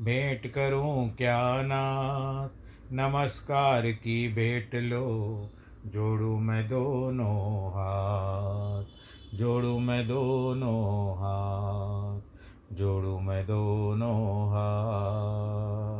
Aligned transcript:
भेंट 0.00 0.52
करूँ 0.52 1.10
क्या 1.10 1.62
नाथ? 1.62 2.48
नमस्कार 2.92 3.90
की 3.90 4.32
भेंट 4.32 4.74
लो, 4.74 5.48
जोड़ू 5.86 6.38
मैं 6.38 6.68
दोनों 6.68 7.68
हाथ। 7.68 8.84
जोड़ू 9.36 9.78
मैं 9.78 10.08
दोनों 10.08 11.14
हाथ, 11.14 12.20
जोड़ू 12.74 13.20
मैं 13.20 13.46
दोनों 13.46 14.48
हाथ। 14.50 15.99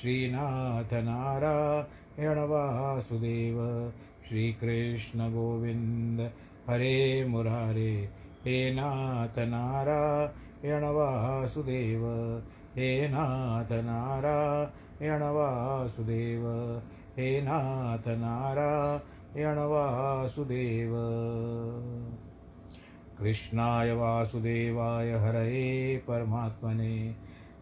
श्रीनाथ 0.00 0.92
नारायण 0.92 2.38
वासुदेव 2.38 3.58
श्रीकृष्ण 4.28 5.28
गोविन्द 5.32 6.20
हरे 6.68 7.26
मुरारे, 7.28 7.92
हे 8.46 8.74
नाथ 8.74 9.38
नारायण 9.38 10.84
वासुदेव 10.84 12.06
हे 12.76 13.08
नाथ 13.08 13.72
नारायण 13.72 15.22
वासुदेव 15.22 16.48
हे 17.18 17.40
नाथ 17.40 18.08
नारायण 18.08 19.58
वासुदेव 19.58 20.92
कृष्णाय 23.18 23.92
वासुदेवाय 23.92 25.12
हरये 25.12 25.96
परमात्मने 26.08 27.16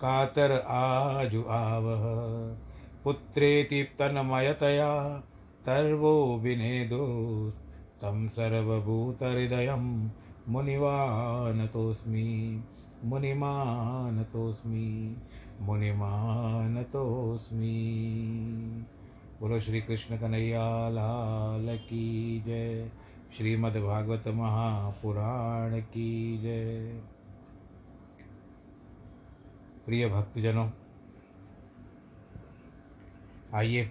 कातर 0.00 0.64
आजु 0.68 1.44
आवह। 1.48 2.56
पुत्रेति 3.04 3.82
तन्मयतया 3.82 5.22
तर्वो 5.66 6.38
विनेदोस्। 6.38 7.54
तं 8.00 8.28
सर्वभूतहृदयं 8.28 10.10
मुनिवानतोऽस्मि। 10.48 12.64
मुनिमानतोऽस्मि। 13.04 15.16
मुनिमानतोऽस्मि। 15.60 18.06
बोलो 19.40 19.60
श्री 19.60 19.80
कृष्ण 19.80 20.16
कन्हैया, 20.16 20.88
लाल 20.88 21.78
की 21.78 22.44
जय। 22.46 22.90
श्रीमद्भागवत 23.36 24.28
महापुराण 24.28 25.80
की 25.80 26.38
जय। 26.38 27.00
प्रिय 29.88 30.06
भक्तजनों, 30.08 30.68
आइए 33.54 33.84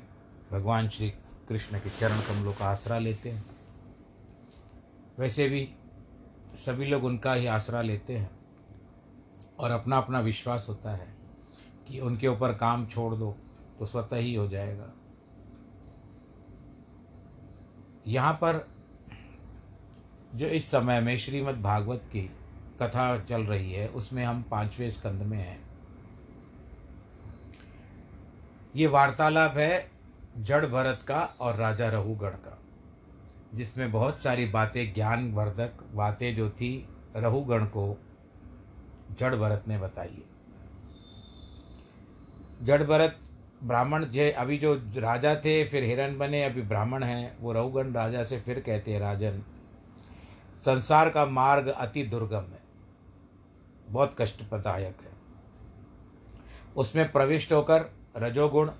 भगवान 0.52 0.90
श्री 0.90 1.10
कृष्ण 1.50 1.80
के 1.80 1.90
चरण 1.90 2.20
कमलों 2.20 2.54
का 2.54 2.66
आसरा 2.66 3.00
लेते 3.00 3.30
हैं। 3.30 3.44
वैसे 5.20 5.50
भी 5.50 5.68
सभी 6.56 6.86
लोग 6.86 7.04
उनका 7.04 7.34
ही 7.34 7.48
आसरा 7.48 7.82
लेते 7.82 8.18
हैं 8.18 8.30
और 9.60 9.72
अपना 9.72 9.98
अपना 9.98 10.20
विश्वास 10.20 10.66
होता 10.70 10.92
है 10.92 11.08
कि 11.88 12.00
उनके 12.00 12.28
ऊपर 12.28 12.54
काम 12.54 12.86
छोड़ 12.86 13.14
दो 13.16 13.36
तो 13.80 13.86
स्वतः 13.86 14.18
ही 14.18 14.36
हो 14.36 14.48
जाएगा। 14.48 14.94
यहाँ 18.08 18.34
पर 18.34 18.68
जो 20.36 20.48
इस 20.48 20.72
समय 20.72 21.02
में 21.02 21.18
श्रीमद् 21.18 21.62
भागवत 21.62 22.10
की 22.14 22.30
कथा 22.82 23.18
चल 23.20 23.42
रही 23.42 23.74
है, 23.74 23.88
उसमें 23.88 24.26
हम 24.26 24.44
पाँचवें 24.44 24.90
स्कंद 24.92 25.22
में 25.22 25.38
हैं। 25.38 25.67
ये 28.78 28.88
वार्तालाप 28.88 29.58
है 29.58 29.90
जड़ 30.38 30.66
भरत 30.66 31.00
का 31.08 31.22
और 31.42 31.56
राजा 31.56 31.88
रहुगढ़ 31.90 32.30
का, 32.30 32.58
जिसमें 33.54 33.92
बहुत 33.92 34.20
सारी 34.20 34.46
बातें 34.46 34.94
ज्ञान 34.94 35.32
वर्धक 35.34 35.84
बातें 35.94 36.36
जो 36.36 36.50
थी 36.50 36.70
रहुगण 37.16 37.66
को 37.66 37.98
जड़ 39.20 39.36
भरत 39.36 39.64
ने 39.68 39.78
बताई 39.78 40.24
जड़ 42.62 42.84
भरत 42.84 43.20
ब्राह्मण 43.64 44.06
जे, 44.06 44.32
अभी 44.32 44.58
जो 44.58 44.74
राजा 44.96 45.36
थे, 45.36 45.64
फिर 45.66 45.84
हिरण 45.84 46.18
बने, 46.18 46.44
अभी 46.44 46.62
ब्राह्मण 46.62 47.04
हैं, 47.04 47.38
वो 47.40 47.52
रहुगण 47.54 47.94
राजा 47.94 48.24
से 48.24 48.40
फिर 48.40 48.60
कहते 48.60 48.94
हैं, 48.94 49.00
राजन, 49.00 49.44
संसार 50.66 51.10
का 51.10 51.26
मार्ग 51.26 51.68
अति 51.68 52.04
दुर्गम 52.04 52.52
है, 52.54 52.62
बहुत 53.90 54.16
कष्टप्रदायक 54.22 55.02
है। 55.02 55.16
उसमें 56.76 57.12
प्रविष्ट 57.12 57.54
होकर 57.54 57.97
रजोगुण, 58.18 58.72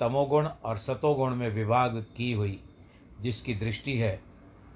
तमोगुण 0.00 0.46
और 0.46 0.78
सतोगुण 0.78 1.34
में 1.34 1.48
विभाग 1.48 2.06
की 2.16 2.32
हुई 2.32 2.60
जिसकी 3.20 3.54
दृष्टि 3.54 3.98
है, 3.98 4.20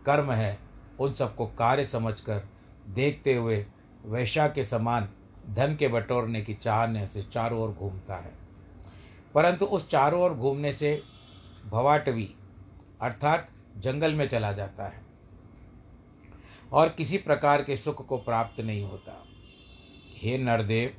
कर्म 0.06 0.32
है, 0.32 0.58
उन 1.00 1.12
सबको 1.12 1.46
कार्य 1.46 1.84
समझकर 1.84 2.48
देखते 2.88 3.34
हुए 3.34 3.66
वैशा 4.04 4.48
के 4.48 4.64
समान 4.64 5.08
धन 5.50 5.76
के 5.76 5.88
बटोरने 5.88 6.42
की 6.42 6.54
चाहने 6.54 7.06
से 7.06 7.22
चारों 7.22 7.60
ओर 7.60 7.70
घूमता 7.70 8.16
है। 8.16 8.32
परंतु 9.34 9.64
उस 9.64 9.90
चारों 9.90 10.22
ओर 10.22 10.34
घूमने 10.34 10.72
से 10.72 11.02
भवाटवी 11.66 12.34
अर्थात 13.00 13.50
जंगल 13.76 14.14
में 14.14 14.28
चला 14.28 14.52
जाता 14.52 14.84
है 14.84 15.02
और 16.72 16.88
किसी 16.88 17.18
प्रकार 17.18 17.62
के 17.62 17.76
सुख 17.76 18.06
को 18.06 18.18
प्राप्त 18.18 18.60
नहीं 18.60 18.84
होता। 18.84 19.24
हे 20.16 20.38
नरदेव, 20.38 20.96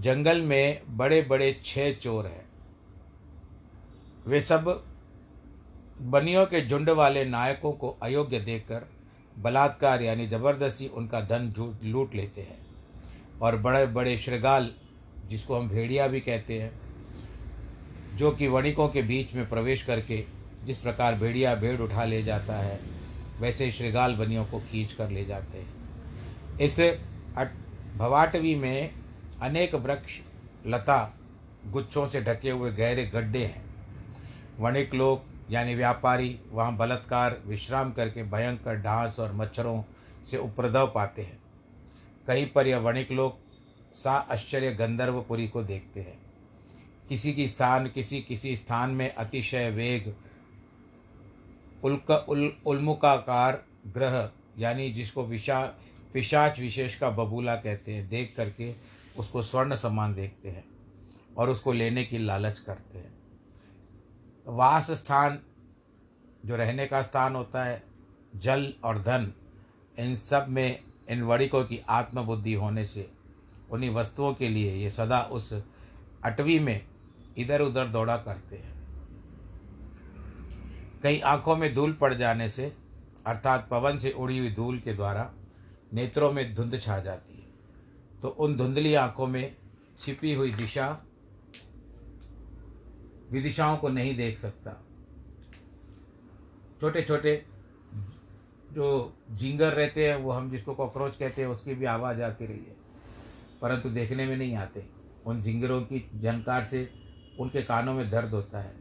जंगल 0.00 0.42
में 0.42 0.82
बड़े 0.88 1.22
बड़े 1.22 1.60
छह 1.64 1.92
चोर 1.92 2.26
हैं। 2.26 2.47
वे 4.28 4.40
सब 4.40 4.64
बनियों 6.04 6.44
के 6.46 6.60
झुंड 6.66 6.90
वाले 6.90 7.24
नायकों 7.24 7.70
को 7.72 7.88
अयोग्य 8.02 8.38
देखकर 8.40 8.82
बलात्कार 9.36 10.02
यानी 10.02 10.26
ज़बरदस्ती 10.26 10.86
उनका 10.88 11.20
धन 11.20 11.52
लूट 11.84 12.14
लेते 12.14 12.40
हैं 12.40 12.58
और 13.42 13.56
बड़े 13.56 13.86
बड़े 13.86 14.16
श्रृगाल, 14.18 14.70
जिसको 15.28 15.56
हम 15.56 15.68
भेड़िया 15.68 16.06
भी 16.06 16.20
कहते 16.20 16.60
हैं, 16.60 16.70
जो 18.16 18.30
कि 18.30 18.48
वणिकों 18.48 18.88
के 18.88 19.02
बीच 19.02 19.34
में 19.34 19.48
प्रवेश 19.48 19.82
करके 19.82 20.24
जिस 20.64 20.78
प्रकार 20.78 21.14
भेड़िया 21.14 21.54
भेड़ 21.54 21.80
उठा 21.80 22.04
ले 22.04 22.22
जाता 22.22 22.54
है, 22.54 22.78
वैसे 23.40 23.70
श्रृगाल 23.72 24.14
बनियों 24.16 24.44
को 24.44 24.60
खींच 24.60 24.92
कर 24.92 25.10
ले 25.10 25.24
जाते 25.24 25.58
हैं। 25.58 26.58
इस 26.60 26.78
भवाटवी 27.96 28.54
में 28.56 28.90
अनेक 29.42 29.74
वृक्ष, 29.76 30.18
लता, 30.66 31.00
गुच्छों 31.66 32.06
से 32.08 32.20
ढके 32.22 32.50
हुए 32.50 32.70
गहरे 32.72 33.04
गड्ढे 33.06 33.44
हैं। 33.44 33.67
वणिक 34.58 34.94
लोग 34.94 35.22
यानी 35.50 35.74
व्यापारी, 35.74 36.40
वहाँ 36.50 36.76
बलात्कार, 36.76 37.42
विश्राम 37.46 37.92
करके 37.92 38.22
भयंकर 38.22 38.74
डांस 38.74 39.20
और 39.20 39.32
मच्छरों 39.32 39.82
से 40.30 40.36
उपद्रव 40.36 40.92
पाते 40.94 41.22
हैं। 41.22 41.38
कहीं 42.26 42.46
पर 42.46 42.66
यह 42.66 42.78
वणिक 42.78 43.12
लोग 43.12 43.38
सा 43.94 44.12
आश्चर्य 44.12 44.72
गंधर्वपुरी 44.72 45.48
को 45.48 45.62
देखते 45.62 46.00
हैं। 46.00 46.18
किसी 47.08 47.32
की 47.32 47.48
स्थान, 47.48 47.88
किसी 47.88 48.20
किसी 48.20 48.56
स्थान 48.56 48.90
में 48.90 49.14
अतिशय 49.14 49.70
वेग, 49.70 50.14
उल्क, 51.84 52.26
उल 52.28 52.52
उल्मुखाकार 52.66 53.64
ग्रह, 53.86 54.30
यानी 54.58 54.90
जिसको 54.90 55.24
विशा, 55.24 55.74
पिशाच 56.12 56.60
विशेष 56.60 56.94
का 56.94 57.10
बबूला 57.10 57.56
कहते 57.56 57.94
हैं, 57.94 58.08
देख 58.08 58.34
करके 58.36 58.74
उसको 59.18 59.42
स्वर्ण 59.42 59.74
समान 59.74 60.14
देखते 60.14 60.48
हैं 60.48 60.64
और 61.36 61.50
उसको 61.50 61.72
लेने 61.72 62.04
की 62.04 62.18
लालच 62.18 62.58
करते 62.58 62.98
हैं। 62.98 63.17
वास 64.48 64.90
स्थान 64.90 65.38
जो 66.46 66.56
रहने 66.56 66.86
का 66.86 67.02
स्थान 67.02 67.34
होता 67.34 67.64
है, 67.64 67.82
जल 68.36 68.74
और 68.84 68.98
धन, 68.98 69.32
इन 69.98 70.16
सब 70.16 70.46
में, 70.48 70.80
इन 71.08 71.22
वणिकों 71.22 71.64
की 71.64 71.80
आत्मबुद्धि 71.88 72.54
होने 72.54 72.84
से, 72.84 73.10
उन्हीं 73.70 73.90
वस्तुओं 73.90 74.34
के 74.34 74.48
लिए 74.48 74.74
ये 74.74 74.90
सदा 74.90 75.20
उस 75.22 75.52
अटवी 76.24 76.58
में 76.58 76.86
इधर 77.38 77.60
उधर 77.60 77.86
दौड़ा 77.86 78.16
करते 78.16 78.56
हैं। 78.56 78.78
कई 81.02 81.20
आँखों 81.20 81.56
में 81.56 81.74
धूल 81.74 81.92
पड़ 81.92 82.14
जाने 82.14 82.48
से, 82.48 82.72
अर्थात 83.26 83.68
पवन 83.70 83.98
से 83.98 84.10
उड़ी 84.10 84.38
हुई 84.38 84.50
धूल 84.50 84.78
के 84.78 84.92
द्वारा, 84.92 85.32
नेत्रों 85.92 86.32
में 86.32 86.54
धुंध 86.54 86.80
छा 86.80 86.98
जाती 86.98 87.38
है। 87.38 87.46
तो 88.22 88.28
उन 88.28 88.56
धुंधली 88.56 88.94
आँखों 88.94 89.26
में 89.26 89.56
छिपी 89.98 90.34
हुई 90.34 90.52
दिशा 90.52 91.02
विदिशाओं 93.30 93.76
को 93.76 93.88
नहीं 93.88 94.16
देख 94.16 94.38
सकता। 94.38 94.84
छोटे 96.80 97.02
छोटे 97.02 97.44
जो 98.72 99.16
जिंगर 99.30 99.72
रहते 99.72 100.08
हैं, 100.08 100.16
वो 100.16 100.30
हम 100.30 100.50
जिसको 100.50 100.74
कॉकरोच 100.74 101.16
कहते 101.16 101.42
हैं, 101.42 101.48
उसकी 101.48 101.74
भी 101.74 101.84
आवाज़ 101.84 102.22
आती 102.22 102.46
रही 102.46 102.58
है। 102.58 102.76
परंतु 103.62 103.90
देखने 103.90 104.26
में 104.26 104.36
नहीं 104.36 104.54
आते। 104.54 104.86
उन 105.26 105.42
जिंगरों 105.42 105.82
की 105.82 106.10
झनकार 106.20 106.64
से 106.64 106.92
उनके 107.40 107.62
कानों 107.62 107.94
में 107.94 108.10
दर्द 108.10 108.30
होता 108.30 108.60
है। 108.60 108.76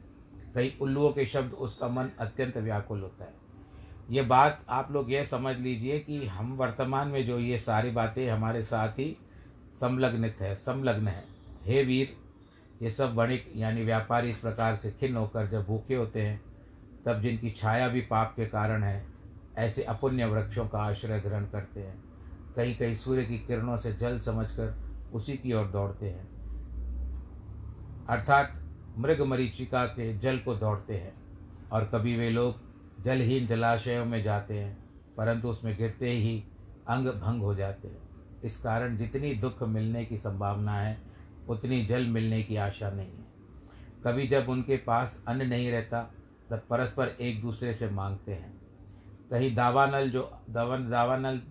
कई 0.56 0.78
उल्लुओं 0.82 1.10
के 1.10 1.26
शब्द 1.26 1.54
उसका 1.54 1.88
मन 1.88 2.10
अत्यंत 2.20 2.58
व्याकुल 2.58 3.02
होता 3.02 3.26
है। 3.26 3.34
ये 4.10 4.22
बात 4.22 4.66
आप 4.70 4.92
लोग 4.92 5.12
यह 5.12 5.24
समझ 5.24 5.58
लीजिए 5.58 6.00
कि 6.00 6.26
हम 6.26 6.58
वर्तमान 6.58 7.08
में 7.08 7.26
जो 7.26 7.40
ये 7.40 7.60
सारी 7.60 7.92
बातें 7.92 8.30
हमारे 8.30 8.62
साथ 8.62 8.90
ही 8.90 9.18
संलग्नित 9.76 10.38
है, 10.42 10.56
संलग्न 10.56 11.08
है। 11.08 11.26
हे 11.64 11.84
वीर 11.84 12.27
ये 12.82 12.92
सब 12.92 13.14
वणिक 13.16 13.52
यानी 13.56 13.84
व्यापारी 13.84 14.30
इस 14.30 14.38
प्रकार 14.38 14.76
से 14.76 14.92
खिन्न 14.92 15.18
होकर 15.18 15.48
जब 15.48 15.66
भूखे 15.66 15.96
होते 15.96 16.22
हैं, 16.22 16.42
तब 17.06 17.22
जिनकी 17.22 17.52
छाया 17.52 17.88
भी 17.88 18.02
पाप 18.02 18.34
के 18.36 18.46
कारण 18.46 18.84
है, 18.84 19.06
ऐसे 19.58 19.84
अपुण्य 19.84 20.26
वृक्षों 20.26 20.68
का 20.68 20.80
आश्रय 20.80 21.20
ग्रहण 21.20 21.46
करते 21.46 21.80
हैं। 21.80 22.04
कहीं 22.56 22.76
कहीं 22.76 22.96
सूर्य 22.96 23.24
की 23.24 23.38
किरणों 23.38 23.78
से 23.78 23.94
जल 23.94 24.20
समझकर 24.20 24.76
उसी 25.14 25.38
की 25.38 25.54
ओर 25.54 25.66
दौड़ते 25.66 26.10
हैं। 26.10 26.28
अर्थात 28.10 28.54
मृग 28.98 29.22
मरीचिका 29.22 29.86
के 29.86 30.18
जल 30.18 30.38
को 30.38 30.56
दौड़ते 30.56 30.94
हैं, 30.94 31.14
और 31.72 31.86
कभी 31.86 32.16
वे 32.16 32.30
लोग 32.30 32.56
जलहीन 33.04 33.48
जलाशयों 33.48 34.06
में 34.06 34.24
जाते 34.24 34.60
हैं, 34.60 34.78
परंतु 35.18 35.48
उसमें 35.48 35.78
गिरते 35.78 36.10
ही 36.10 36.44
अंग 36.88 37.08
भंग 37.08 37.42
हो 37.42 37.56
जाते 37.56 37.88
हैं। 37.88 38.02
इस 38.44 38.58
कारण 38.58 38.98
जितनी 38.98 39.34
दुख 39.34 39.64
मिलने 39.64 40.06
की 40.06 40.18
संभावना 40.18 40.74
है 40.74 41.07
उतनी 41.50 41.86
जल 41.86 42.06
मिलने 42.06 42.44
की 42.44 42.56
आशा 42.56 42.90
नहीं 42.90 43.08
है। 43.08 43.28
कभी 44.04 44.28
जब 44.28 44.50
उनके 44.50 44.78
पास 44.78 45.24
अन्न 45.28 45.48
नहीं 45.48 45.72
रहता, 45.72 46.12
तब 46.50 46.64
परस्पर 46.70 47.08
एक 47.22 47.42
दूसरे 47.42 47.74
से 47.74 47.90
मांगते 47.90 48.32
हैं। 48.32 48.62
कहीं 49.32 49.56
दावानल 49.56 50.10
जो 50.10 50.40
दवन 50.50 50.90
दावानल 50.90 51.42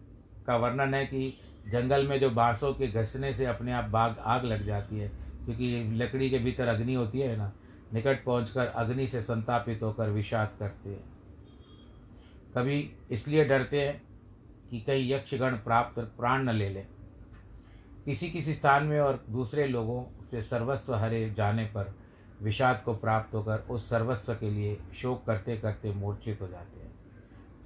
का 0.47 0.57
वर्णन 0.57 0.95
है 0.95 1.07
कि 1.07 1.39
जंगल 1.69 2.07
में 2.07 2.21
जो 2.21 2.31
बांसों 2.31 2.75
के 2.75 2.89
घसने 2.89 3.33
से 3.33 3.47
अपने 3.47 3.73
आप 3.73 3.85
बाग, 3.85 4.19
आग 4.19 4.45
लग 4.45 4.67
जाती 4.67 4.99
है, 4.99 5.09
क्योंकि 5.45 5.85
लकड़ी 5.85 6.31
के 6.31 6.39
भीतर 6.39 6.69
अग्नि 6.69 6.95
होती 6.95 7.21
है 7.21 7.37
ना, 7.37 7.53
निकट 7.95 8.25
पहुंचकर 8.25 8.67
अग्नि 8.67 9.07
से 9.07 9.23
संतापित 9.23 9.83
होकर 9.83 10.09
विषाद 10.09 10.57
करते 10.59 10.91
हैं। 10.91 11.05
कभी 12.57 12.93
इसलिए 13.11 13.45
डरते 13.45 13.81
हैं 13.81 14.03
कि 14.71 14.81
कहीं 14.81 15.13
यक्षगण 15.13 15.57
प्राप्त 15.57 15.99
प्राण 16.01 16.43
न 16.43 16.51
ले 16.51 16.69
लें। 16.69 16.87
किसी 18.07 18.31
किसी 18.31 18.55
स्थान 18.55 18.85
में 18.85 19.01
और 19.01 19.25
दूसरे 19.31 19.67
लोगों 19.67 20.27
से 20.31 20.43
सर्वस्व 20.43 20.95
हरे 20.95 21.35
जाने 21.37 21.65
पर 21.65 21.95
विषाद 22.43 22.83
को 22.85 22.95
प्राप्त 22.95 23.35
होकर 23.35 23.59
उस 23.59 23.89
सर्वस्व 23.89 24.35
के 24.35 24.51
लिए 24.51 24.79
शोक 24.95 25.27
करते 25.27 25.57
करते 25.57 25.93
मूर्छित 25.93 26.43
हो 26.43 26.49
जाते 26.49 26.81
हैं। 26.81 26.93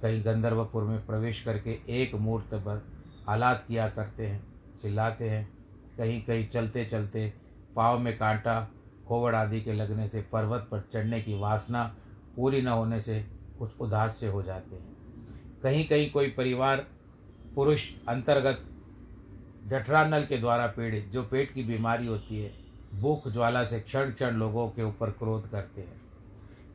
कहीं 0.01 0.25
गंधर्वपुर 0.25 0.83
में 0.83 1.05
प्रवेश 1.05 1.43
करके 1.43 1.79
एक 1.89 2.15
मूर्त 2.15 2.53
पर 2.53 2.85
हालात 3.27 3.65
किया 3.67 3.89
करते 3.89 4.27
हैं, 4.27 4.43
चिल्लाते 4.81 5.29
हैं। 5.29 5.53
कहीं 5.97 6.21
कहीं 6.21 6.47
चलते 6.47 6.85
चलते 6.85 7.33
पाँव 7.75 7.99
में 7.99 8.17
कांटा, 8.17 8.71
कोवड़ 9.07 9.35
आदि 9.35 9.61
के 9.61 9.73
लगने 9.73 10.07
से 10.07 10.21
पर्वत 10.21 10.67
पर 10.71 10.89
चढ़ने 10.93 11.21
की 11.21 11.39
वासना 11.39 11.95
पूरी 12.35 12.61
न 12.61 12.67
होने 12.67 13.01
से 13.01 13.25
कुछ 13.59 13.79
उदास 13.79 14.17
से 14.17 14.27
हो 14.27 14.43
जाते 14.43 14.75
हैं। 14.75 14.95
कहीं 15.63 15.87
कहीं 15.87 16.11
कोई 16.11 16.27
परिवार, 16.27 16.87
पुरुष 17.55 17.93
अंतर्गत 18.09 18.67
जठरानल 19.67 20.25
के 20.25 20.37
द्वारा 20.37 20.67
पीड़ित, 20.67 21.09
जो 21.09 21.23
पेट 21.23 21.53
की 21.53 21.63
बीमारी 21.63 22.07
होती 22.07 22.41
है, 22.41 22.53
भूख, 22.93 23.27
ज्वाला 23.27 23.65
से 23.65 23.79
क्षण 23.79 24.11
क्षण 24.11 24.31
लोगों 24.31 24.69
के 24.69 24.83
ऊपर 24.83 25.09
क्रोध 25.09 25.51
करते 25.51 25.81
हैं। 25.81 26.01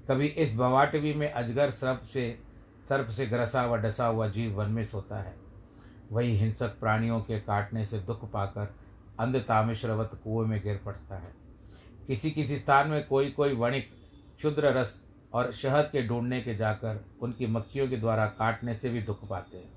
कभी 0.08 0.26
इस 0.26 0.56
भवाटवी 0.56 1.14
में 1.14 1.32
अजगर 1.32 1.70
सर्प 1.70 2.02
से 2.06 2.38
सर्प 2.88 3.08
से 3.08 3.26
ग्रसा 3.26 3.66
व 3.66 3.76
डसा 3.76 4.06
हुआ 4.06 4.28
जीव 4.28 4.54
वन 4.54 4.70
में 4.70 4.84
सोता 4.84 5.16
है। 5.16 5.36
वही 6.12 6.36
हिंसक 6.36 6.68
प्राणियों 6.68 7.20
के 7.20 7.40
काटने 7.40 7.84
से 7.84 7.98
दुख 7.98 8.32
पाकर 8.32 8.74
अंध 9.20 9.36
तामिश्रवत 9.36 10.10
कुएँ 10.24 10.48
में 10.48 10.62
गिर 10.62 10.80
पड़ता 10.84 11.16
है। 11.16 11.34
किसी 12.06 12.30
किसी 12.30 12.58
स्थान 12.58 12.88
में 12.88 13.06
कोई 13.06 13.30
कोई 13.30 13.54
वणिक, 13.54 13.90
क्षुद्र 14.36 14.66
रस 14.66 15.02
और 15.32 15.52
शहद 15.52 15.84
के 15.84 16.06
ढूँढने 16.06 16.40
के 16.40 16.54
जाकर 16.54 17.04
उनकी 17.22 17.46
मक्खियों 17.46 17.88
के 17.88 17.96
द्वारा 17.96 18.26
काटने 18.26 18.74
से 18.74 18.88
भी 18.88 19.02
दुख 19.02 19.28
पाते 19.28 19.56
हैं। 19.58 19.75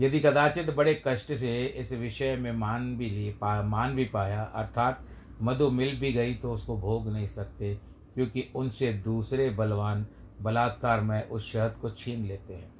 यदि 0.00 0.20
कदाचित 0.20 0.74
बड़े 0.74 1.02
कष्ट 1.06 1.32
से 1.32 1.64
इस 1.66 1.92
विषय 1.92 2.36
में 2.36 2.52
मान 2.52 2.96
भी 2.98 3.10
लिए 3.10 3.34
मान 3.42 3.94
भी 3.96 4.04
पाया, 4.04 4.42
अर्थात 4.42 5.04
मधु 5.42 5.70
मिल 5.70 5.96
भी 5.96 6.12
गई 6.12 6.34
तो 6.34 6.52
उसको 6.52 6.76
भोग 6.76 7.08
नहीं 7.08 7.26
सकते, 7.26 7.74
क्योंकि 8.14 8.48
उनसे 8.54 8.92
दूसरे 8.92 9.50
बलवान 9.50 10.06
बलात्कार 10.42 11.00
में 11.00 11.28
उस 11.28 11.52
शहद 11.52 11.74
को 11.74 11.90
छीन 11.90 12.24
लेते 12.26 12.54
हैं। 12.54 12.74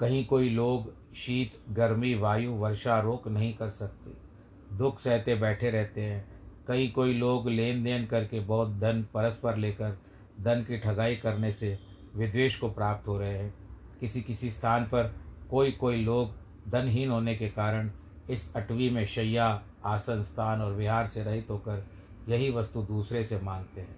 कहीं 0.00 0.24
कोई 0.26 0.48
लोग 0.48 0.92
शीत, 1.14 1.52
गर्मी, 1.70 2.14
वायु, 2.14 2.52
वर्षा, 2.52 3.00
रोक 3.00 3.28
नहीं 3.28 3.54
कर 3.54 3.68
सकते। 3.70 4.76
दुख 4.76 5.00
सहते 5.00 5.34
बैठे 5.34 5.70
रहते 5.70 6.00
हैं। 6.00 6.24
कहीं 6.68 6.90
कोई 6.92 7.14
लोग 7.14 7.48
लेन 7.48 7.82
देन 7.84 8.06
करके 8.06 8.40
बहुत 8.40 8.76
धन 8.78 9.02
परस्पर 9.14 9.56
लेकर 9.56 9.96
धन 10.40 10.62
की 10.62 10.78
ठगाई 10.78 11.16
करने 11.16 11.52
से 11.52 11.78
विद्वेश 12.16 12.56
को 12.56 12.70
प्राप्त 12.70 13.08
हो 13.08 13.18
रहे 13.18 13.36
हैं। 13.38 13.54
किसी 14.00 14.20
किसी 14.22 14.50
स्थान 14.50 14.84
पर 14.84 15.14
कोई 15.50 15.72
कोई 15.72 16.04
लोग 16.04 16.32
धनहीन 16.70 17.10
होने 17.10 17.36
के 17.36 17.48
कारण 17.48 17.90
इस 18.30 18.54
अटवी 18.56 18.90
में 18.90 19.06
शैया, 19.06 19.62
आसन, 19.84 20.22
स्थान 20.22 20.62
और 20.62 20.72
विहार 20.72 21.08
से 21.08 21.24
रहित 21.24 21.50
होकर 21.50 21.86
यही 22.28 22.50
वस्तु 22.50 22.82
दूसरे 22.82 23.24
से 23.24 23.38
मांगते 23.38 23.80
हैं। 23.80 23.96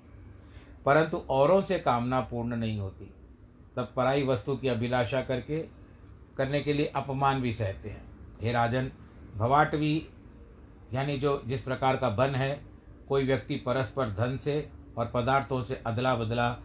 परंतु 0.87 1.17
औरों 1.31 1.63
से 1.63 1.79
कामना 1.79 2.21
पूर्ण 2.21 2.57
नहीं 2.57 2.79
होती। 2.79 3.15
तब 3.77 3.93
पराई 3.97 4.25
वस्तु 4.25 4.57
की 4.57 4.69
अभिलाषा 4.69 5.23
करके, 5.23 5.61
करने 6.37 6.61
के 6.61 6.73
लिए 6.73 6.87
अपमान 6.87 7.41
भी 7.41 7.55
सहते 7.55 7.89
हैं। 7.89 8.05
हे 8.43 8.53
राजन, 8.53 8.91
भवाटवी, 9.37 10.09
यानी 10.95 11.19
जो 11.19 11.43
जिस 11.47 11.63
प्रकार 11.63 11.97
का 11.97 12.11
बन 12.11 12.31
है, 12.31 12.61
कोई 13.09 13.25
व्यक्ति 13.25 13.57
परस्पर 13.57 14.09
धन 14.09 14.37
से 14.37 14.71
और 14.99 15.11
पदार्थों 15.15 15.63
से 15.63 15.83
अदला 15.87 16.15
बदला 16.15 16.57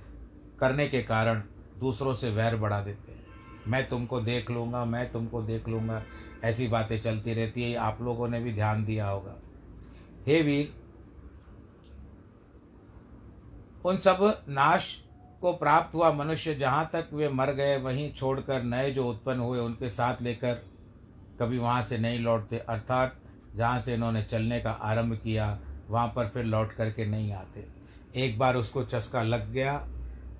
करने 0.59 0.87
के 0.87 1.03
कारण 1.03 1.43
दूसरों 1.79 2.13
से 2.13 2.29
वैर 2.29 2.55
बढ़ा 2.55 2.83
देते 2.83 3.11
हैं। 3.11 3.22
मैं 3.67 3.87
तुमको 3.87 4.21
देख 4.21 4.51
लूँगा, 4.51 4.85
मैं 4.85 5.11
तुमको 5.11 5.41
देख 5.41 5.67
लूँगा। 5.67 6.03
ऐसी 6.43 6.67
बातें 6.67 6.99
चलती 6.99 7.33
रहती 7.33 7.63
है, 7.63 7.77
आप 7.77 8.01
लोगों 8.01 8.27
ने 8.27 8.39
भी 8.39 8.53
ध्यान 8.53 8.85
दिया 8.85 9.07
होगा। 9.07 9.35
हे 10.27 10.41
वीर, 10.41 10.73
उन 13.85 13.97
सब 13.97 14.43
नाश 14.49 15.03
को 15.41 15.53
प्राप्त 15.53 15.95
हुआ 15.95 16.11
मनुष्य 16.11 16.55
जहाँ 16.55 16.89
तक 16.93 17.09
वे 17.13 17.29
मर 17.29 17.51
गए, 17.51 17.77
वहीं 17.77 18.13
छोड़कर 18.13 18.63
नए 18.63 18.91
जो 18.91 19.09
उत्पन्न 19.09 19.39
हुए, 19.39 19.59
उनके 19.59 19.89
साथ 19.89 20.15
लेकर 20.21 20.53
कभी 21.39 21.57
वहाँ 21.57 21.81
से 21.81 21.97
नहीं 21.97 22.19
लौटते। 22.19 22.57
अर्थात, 22.57 23.15
जहाँ 23.55 23.81
से 23.81 23.93
इन्होंने 23.93 24.23
चलने 24.23 24.59
का 24.59 24.71
आरंभ 24.71 25.13
किया, 25.23 25.59
वहाँ 25.89 26.07
पर 26.07 26.27
फिर 26.27 26.45
लौट 26.45 26.73
करके 26.73 27.05
नहीं 27.05 27.33
आते। 27.33 27.67
एक 28.15 28.39
बार 28.39 28.55
उसको 28.55 28.83
चस्का 28.83 29.23
लग 29.23 29.51
गया 29.51 29.87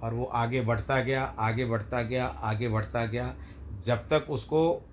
और 0.04 0.14
वो 0.14 0.26
आगे 0.26 0.62
बढ़ता 0.62 1.00
गया, 1.00 1.24
आगे 1.24 1.66
बढ़ता 1.66 2.02
गया, 2.02 2.28
आगे 2.28 2.70
बढ़ता 2.70 3.06
गया। 3.06 3.36
जब 3.86 4.08
तक 4.08 4.26
उसको 4.30 4.90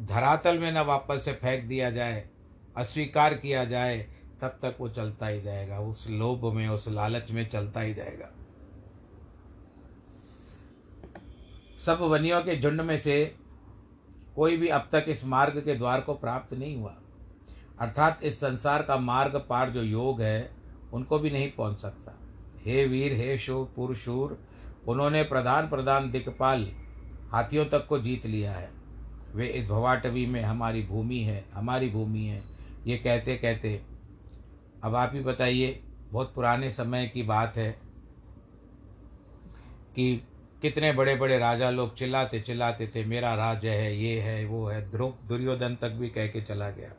धरातल 0.00 0.58
में 0.58 0.72
न 0.72 0.78
वापस 0.78 1.24
से 1.24 1.32
फेंक 1.32 1.64
दिया 1.64 1.90
जाए, 1.90 2.28
अस्वीकार 2.76 3.34
किया 3.34 3.64
जाए, 3.64 3.98
तब 4.40 4.48
तक 4.48 4.76
वो 4.80 4.88
चलता 4.88 5.26
ही 5.26 5.42
जाएगा। 5.42 5.80
उस 5.80 6.10
लोभ 6.10 6.44
में, 6.44 6.68
उस 6.68 6.88
लालच 6.88 7.30
में 7.30 7.48
चलता 7.48 7.80
ही 7.80 7.94
जाएगा। 7.94 8.30
सब 11.86 11.98
वनियों 12.00 12.42
के 12.42 12.60
झुंड 12.60 12.80
में 12.80 12.98
से 12.98 13.36
कोई 14.36 14.56
भी 14.56 14.68
अब 14.68 14.88
तक 14.92 15.04
इस 15.08 15.24
मार्ग 15.24 15.60
के 15.60 15.74
द्वार 15.74 16.00
को 16.00 16.14
प्राप्त 16.14 16.54
नहीं 16.54 16.76
हुआ। 16.76 16.96
अर्थात 17.80 18.24
इस 18.24 18.40
संसार 18.40 18.82
का 18.82 18.96
मार्ग 18.96 19.46
पार 19.48 19.70
जो 19.70 19.82
योग 19.82 20.22
है, 20.22 20.50
उनको 20.92 21.18
भी 21.18 21.30
नहीं 21.30 21.52
पहुँच 21.52 21.78
सकता। 21.78 22.18
हे 22.66 22.84
वीर, 22.86 23.12
हे 23.12 23.38
शो 23.38 23.64
पुरुषूर 23.76 24.38
उन्होंने 24.88 25.22
प्रधान 25.22 25.68
प्रधान 25.68 26.10
दिक्पाल 26.10 26.70
हाथियों 27.32 27.64
तक 27.64 27.86
को 27.86 27.98
जीत 27.98 28.26
लिया 28.26 28.52
है। 28.52 28.70
वे 29.34 29.46
इस 29.46 29.68
भवाटवी 29.68 30.26
में 30.26 30.42
हमारी 30.42 30.82
भूमि 30.82 31.18
है, 31.18 31.44
हमारी 31.54 31.88
भूमि 31.88 32.24
है। 32.24 32.42
ये 32.86 32.96
कहते 32.96 33.36
कहते, 33.36 33.82
अब 34.84 34.94
आप 34.94 35.10
ही 35.14 35.20
बताइए, 35.20 35.80
बहुत 36.12 36.34
पुराने 36.34 36.70
समय 36.70 37.06
की 37.06 37.22
बात 37.22 37.56
है 37.56 37.70
कि 39.96 40.22
कितने 40.62 40.92
बड़े 40.92 41.14
बड़े 41.16 41.38
राजा 41.38 41.70
लोग 41.70 41.96
चिल्लाते 41.96 42.40
चिल्लाते 42.40 42.86
थे, 42.86 43.04
मेरा 43.04 43.34
राज्य 43.34 43.70
है, 43.70 43.96
ये 43.96 44.20
है, 44.20 44.44
वो 44.46 44.66
है, 44.66 44.90
ध्रुव, 44.90 45.14
दुर्योधन 45.28 45.76
तक 45.76 45.90
भी 45.90 46.08
कह 46.08 46.26
के 46.26 46.40
चला 46.40 46.70
गया। 46.70 46.92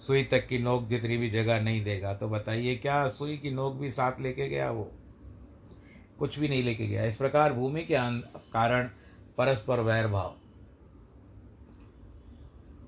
सुई 0.00 0.24
तक 0.24 0.46
की 0.46 0.58
नोक 0.58 0.88
जितनी 0.88 1.16
भी 1.16 1.30
जगह 1.30 1.60
नहीं 1.60 1.84
देगा। 1.84 2.14
तो 2.14 2.28
बताइए 2.28 2.76
क्या 2.76 3.08
सुई 3.08 3.36
की 3.36 3.50
नोक 3.50 3.74
भी 3.74 3.90
साथ 3.90 4.20
लेके 4.20 4.48
गया 4.48 4.70
वो? 4.70 4.92
कुछ 6.18 6.38
भी 6.38 6.48
नहीं 6.48 6.62
लेके 6.62 6.86
गया। 6.86 7.04
इस 7.04 7.16
प्रकार 7.16 7.52
भूमि 7.52 7.82
के 7.82 7.94
कारण 8.52 8.84
परस्पर 9.38 9.80
वैर 9.80 10.08
भाव। 10.08 10.36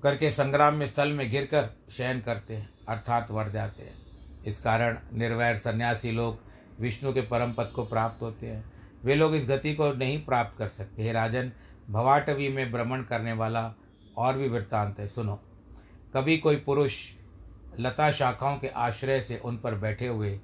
करके 0.03 0.31
संग्राम 0.31 0.73
में 0.73 0.85
स्थल 0.85 1.11
में 1.11 1.29
गिरकर 1.31 1.69
शयन 1.91 2.21
करते 2.21 2.55
हैं, 2.55 2.69
अर्थात 2.89 3.31
बढ़ 3.31 3.49
जाते 3.49 3.83
हैं। 3.83 3.95
इस 4.47 4.59
कारण 4.59 4.97
निर्वैर 5.13 5.57
सन्यासी 5.57 6.11
लोग 6.11 6.39
विष्णु 6.79 7.13
के 7.13 7.21
परम 7.21 7.53
पद 7.53 7.71
को 7.75 7.85
प्राप्त 7.85 8.21
होते 8.21 8.47
हैं। 8.47 8.71
वे 9.03 9.15
लोग 9.15 9.35
इस 9.35 9.45
गति 9.45 9.73
को 9.73 9.91
नहीं 9.93 10.25
प्राप्त 10.25 10.57
कर 10.57 10.67
सकते। 10.67 11.03
हे 11.03 11.11
राजन, 11.11 11.51
भवाटवी 11.89 12.49
में 12.49 12.71
भ्रमण 12.71 13.03
करने 13.03 13.33
वाला 13.33 13.73
और 14.17 14.37
भी 14.37 14.47
वृत्तांत 14.47 14.99
है। 14.99 15.07
सुनो। 15.07 15.41
कभी 16.13 16.37
कोई 16.37 16.55
पुरुष 16.55 17.09
लता 17.79 18.11
शाखाओं 18.11 18.57
के 18.57 18.67
आश्रय 18.67 19.21
से 19.21 19.37
उन 19.37 19.57
पर 19.57 19.75
बैठे 19.75 20.07
हुए 20.07 20.39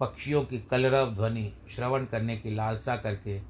पक्षियों 0.00 0.44
की 0.44 0.58
कलरव 0.58 1.14
ध्वनि 1.14 1.52
श्रवण 1.70 2.04
करने 2.04 2.36
की 2.36 2.54
लालसा 2.54 2.96
करके 2.96 3.40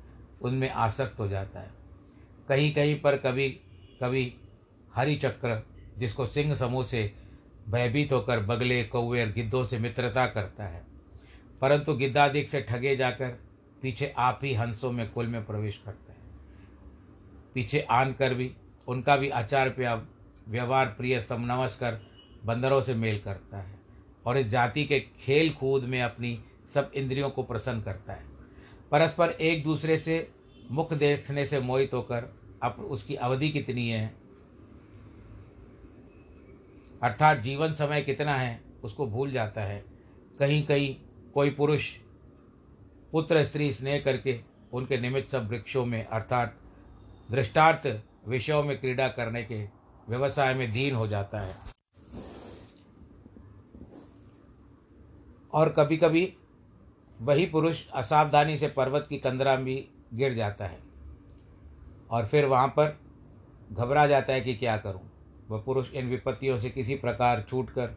उनमें 0.43 0.71
आसक्त 0.71 1.19
हो 1.19 1.29
जाता 1.29 1.61
है। 1.61 1.71
कहीं 2.49 2.75
कहीं 2.75 3.01
पर 3.01 3.17
कभी 3.17 3.49
कभी 4.03 4.35
हरिचक्र 4.95 5.67
जिसको 5.99 6.27
सिंह 6.27 6.55
समूह 6.55 6.85
से 6.85 7.15
भयभीत 7.69 8.13
होकर 8.13 8.41
बगले 8.41 8.85
कौवे 8.85 9.27
और 9.27 9.33
गिद्धों 9.33 9.65
से 9.65 9.79
मित्रता 9.79 10.27
करता 10.27 10.65
है। 10.65 10.85
परंतु 11.61 11.95
गिद्धादिक 11.95 12.49
से 12.49 12.63
ठगे 12.63 12.97
जाकर 12.97 13.31
पीछे 13.83 14.15
आप 14.19 14.41
ही 14.43 14.55
हंसों 14.55 14.93
में 14.93 15.11
कुल 15.11 15.27
में 15.27 15.47
प्रवेश 15.47 15.83
करता 15.85 16.13
है। 16.13 16.19
पीछे 17.55 17.81
आन 17.81 18.13
कर 18.13 18.35
भी, 18.35 18.55
उनका 18.89 19.17
भी 19.17 19.29
आचार 19.29 19.71
व्यवहार 20.49 20.87
प्रिय 20.87 21.21
समनवस 21.21 21.77
कर 21.77 21.99
बंदरों 22.45 22.81
से 22.81 22.95
मेल 22.95 23.19
करता 23.19 23.59
है 23.59 23.79
और 24.27 24.39
इस 24.39 24.47
जाति 24.47 24.85
के 24.85 25.01
खेल 25.01 25.51
कूद 25.51 25.85
में 25.85 26.03
अपनी 26.03 26.45
सब 26.69 26.93
इंद्रियों 26.95 27.31
को 27.31 27.43
प्रसन्न 27.43 27.83
करता 27.83 28.13
है। 28.13 28.25
परस्पर 28.91 29.31
एक 29.31 29.65
दूसरे 29.65 29.97
से 29.97 30.31
मुख 30.71 30.93
देखने 30.93 31.47
से 31.47 31.61
मोहित 31.61 31.95
होकर 31.95 32.37
अब 32.63 32.73
उसकी 32.73 33.15
अवधि 33.15 33.51
कितनी 33.51 33.89
है? 33.89 34.15
अर्थात 37.03 37.39
जीवन 37.39 37.73
समय 37.73 38.01
कितना 38.03 38.35
है, 38.35 38.61
उसको 38.85 39.07
भूल 39.07 39.31
जाता 39.31 39.63
है। 39.63 39.85
कहीं 40.39 40.67
कहीं 40.67 40.97
कोई 41.35 41.51
पुरुष, 41.51 41.97
पुत्र, 43.13 43.43
स्त्री, 43.45 43.73
स्नेह 43.73 44.01
करके 44.01 44.41
उनके 44.73 44.99
निमित्त 44.99 45.31
सब 45.31 45.49
वृक्षों 45.49 45.87
में, 45.87 46.05
अर्थात 46.05 46.57
दृष्टार्थ 47.31 48.03
विषयों 48.29 48.63
में 48.63 48.81
क्रीड़ा 48.81 49.09
करने 49.09 49.43
के 49.43 49.78
व्यवसाय 50.09 50.55
में 50.55 50.71
दीन 50.71 50.95
हो 50.95 51.09
जाता 51.09 51.41
है। 51.41 51.57
और 55.53 55.69
कभी 55.69 55.97
कभी 55.97 56.35
वही 57.21 57.47
पुरुष 57.47 57.89
असावधानी 57.91 58.59
से 58.59 58.69
पर्वत 58.69 59.07
की 59.09 59.19
कंदरा 59.19 59.57
में 59.57 59.89
गिर 60.15 60.35
जाता 60.35 60.67
है। 60.67 60.79
और 62.11 62.27
फिर 62.27 62.45
वहाँ 62.45 62.69
पर 62.69 63.01
घबरा 63.73 64.07
जाता 64.07 64.33
है 64.33 64.41
कि 64.41 64.55
क्या 64.55 64.77
करूँ? 64.77 65.01
वह 65.51 65.61
पुरुष 65.61 65.93
इन 65.93 66.09
विपत्तियों 66.09 66.59
से 66.59 66.71
किसी 66.71 66.95
प्रकार 66.95 67.47
छूट 67.49 67.71
कर 67.71 67.91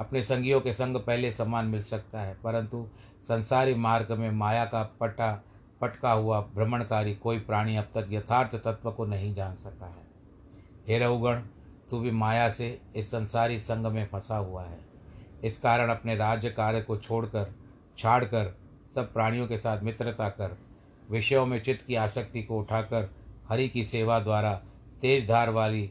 अपने 0.00 0.22
संगियों 0.22 0.60
के 0.60 0.72
संग 0.72 0.96
पहले 0.96 1.32
सम्मान 1.32 1.66
मिल 1.66 1.82
सकता 1.82 2.20
है। 2.20 2.34
परंतु 2.44 2.88
संसारी 3.24 3.74
मार्ग 3.74 4.12
में 4.12 4.30
माया 4.30 4.64
का 4.64 4.82
पटा, 5.00 5.42
पटका 5.80 6.12
हुआ 6.12 6.40
भ्रमणकारी 6.40 7.14
कोई 7.14 7.38
प्राणी 7.38 7.76
अब 7.76 7.84
तक 7.84 8.06
यथार्थ 8.10 8.56
तत्व 8.56 8.92
को 8.92 9.04
नहीं 9.06 9.34
जान 9.34 9.56
सका 9.56 9.86
है। 9.86 10.06
हे 10.88 10.98
रघुगण 10.98 11.42
तू 11.90 11.98
भी 12.00 12.10
माया 12.10 12.48
से 12.48 12.78
इस 12.96 13.10
संसारी 13.10 13.58
संग 13.58 13.86
में 13.86 14.06
फंसा 14.06 14.36
हुआ 14.36 14.64
है। 14.64 14.78
इस 15.44 15.58
कारण 15.58 15.88
अपने 15.88 16.16
राज्य 16.16 16.50
कार्य 16.50 16.80
को 16.80 16.96
छोड़कर, 16.96 17.52
छाड़कर, 17.98 18.54
सब 18.94 19.12
प्राणियों 19.12 19.46
के 19.46 19.58
साथ 19.58 19.82
मित्रता 19.82 20.28
कर, 20.28 20.56
विषयों 21.10 21.44
में 21.46 21.62
चित्त 21.62 21.86
की 21.86 21.94
आसक्ति 21.94 22.42
को 22.42 22.58
उठाकर, 22.58 23.10
हरि 23.48 23.68
की 23.68 23.84
सेवा 23.84 24.18
द्वारा 24.20 24.54
तेज 25.00 25.28
धार 25.28 25.50
वाली 25.50 25.90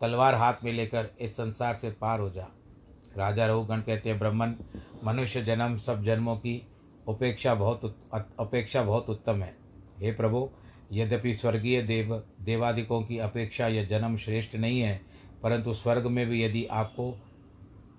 तलवार 0.00 0.34
हाथ 0.34 0.64
में 0.64 0.72
लेकर 0.72 1.08
इस 1.20 1.36
संसार 1.36 1.74
से 1.74 1.90
पार 1.90 2.20
हो 2.20 2.30
जा। 2.30 2.46
राजा 3.16 3.46
रघुगण 3.46 3.80
कहते 3.80 4.10
हैं 4.10 4.18
ब्राह्मण 4.18 4.54
मनुष्य 5.04 5.42
जन्म 5.42 5.76
सब 5.76 6.02
जन्मों 6.02 6.36
की 6.36 6.62
उपेक्षा 7.08 7.54
बहुत 7.54 7.96
अपेक्षा 8.40 8.82
बहुत 8.82 9.10
उत्तम 9.10 9.42
है। 9.42 9.54
हे 9.98 10.12
प्रभु 10.12 10.48
यद्यपि 10.92 11.34
स्वर्गीय 11.34 11.82
देव, 11.82 12.14
देवादिकों 12.40 13.02
की 13.02 13.18
अपेक्षा 13.18 13.66
यह 13.68 13.86
जन्म 13.86 14.16
श्रेष्ठ 14.16 14.54
नहीं 14.56 14.80
है, 14.80 15.00
परंतु 15.42 15.74
स्वर्ग 15.74 16.06
में 16.06 16.26
भी 16.26 16.42
यदि 16.44 16.64
आपको 16.64 17.14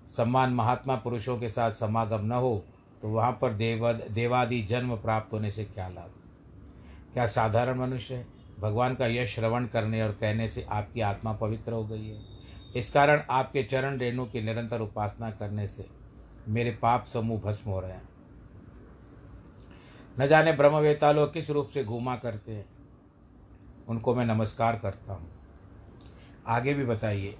सम्मान 0.08 0.50
महात्मा 0.50 0.94
पुरुषों 0.94 1.38
के 1.38 1.48
साथ 1.48 1.72
समागम 1.72 2.24
न 2.24 2.32
हो 2.32 2.64
तो 3.02 3.08
वहाँ 3.08 3.32
पर 3.32 3.52
देव, 3.52 3.92
देवादि 3.92 4.60
जन्म 4.62 4.96
प्राप्त 4.96 5.32
होने 5.32 5.50
से 5.50 5.64
क्या 5.64 5.88
लाभ? 5.88 6.10
क्या 7.12 7.26
साधारण 7.26 7.78
मनुष्य 7.78 8.14
है 8.14 8.26
भगवान 8.60 8.94
का 8.94 9.06
यश 9.06 9.34
श्रवण 9.34 9.66
करने 9.66 10.02
और 10.02 10.12
कहने 10.12 10.48
से 10.48 10.62
आपकी 10.62 11.00
आत्मा 11.00 11.32
पवित्र 11.32 11.72
हो 11.72 11.84
गई 11.84 12.08
है? 12.08 12.20
इस 12.76 12.90
कारण 12.90 13.22
आपके 13.30 13.62
चरण 13.62 13.98
रेणु 13.98 14.24
की 14.24 14.40
निरंतर 14.40 14.80
उपासना 14.80 15.30
करने 15.30 15.66
से 15.66 15.86
मेरे 16.48 16.70
पाप 16.82 17.04
समूह 17.06 17.40
भस्म 17.40 17.70
हो 17.70 17.80
रहे 17.80 17.90
हैं। 17.90 18.08
न 20.20 20.26
जाने 20.26 20.52
ब्रह्मवेता 20.52 21.12
लोग 21.12 21.32
किस 21.32 21.50
रूप 21.50 21.68
से 21.68 21.84
घूमा 21.84 22.16
करते 22.16 22.52
हैं। 22.52 22.64
उनको 23.88 24.14
मैं 24.14 24.24
नमस्कार 24.26 24.78
करता 24.78 25.12
हूँ। 25.12 25.30
आगे 26.46 26.74
भी 26.74 26.84
बताइए। 26.84 27.36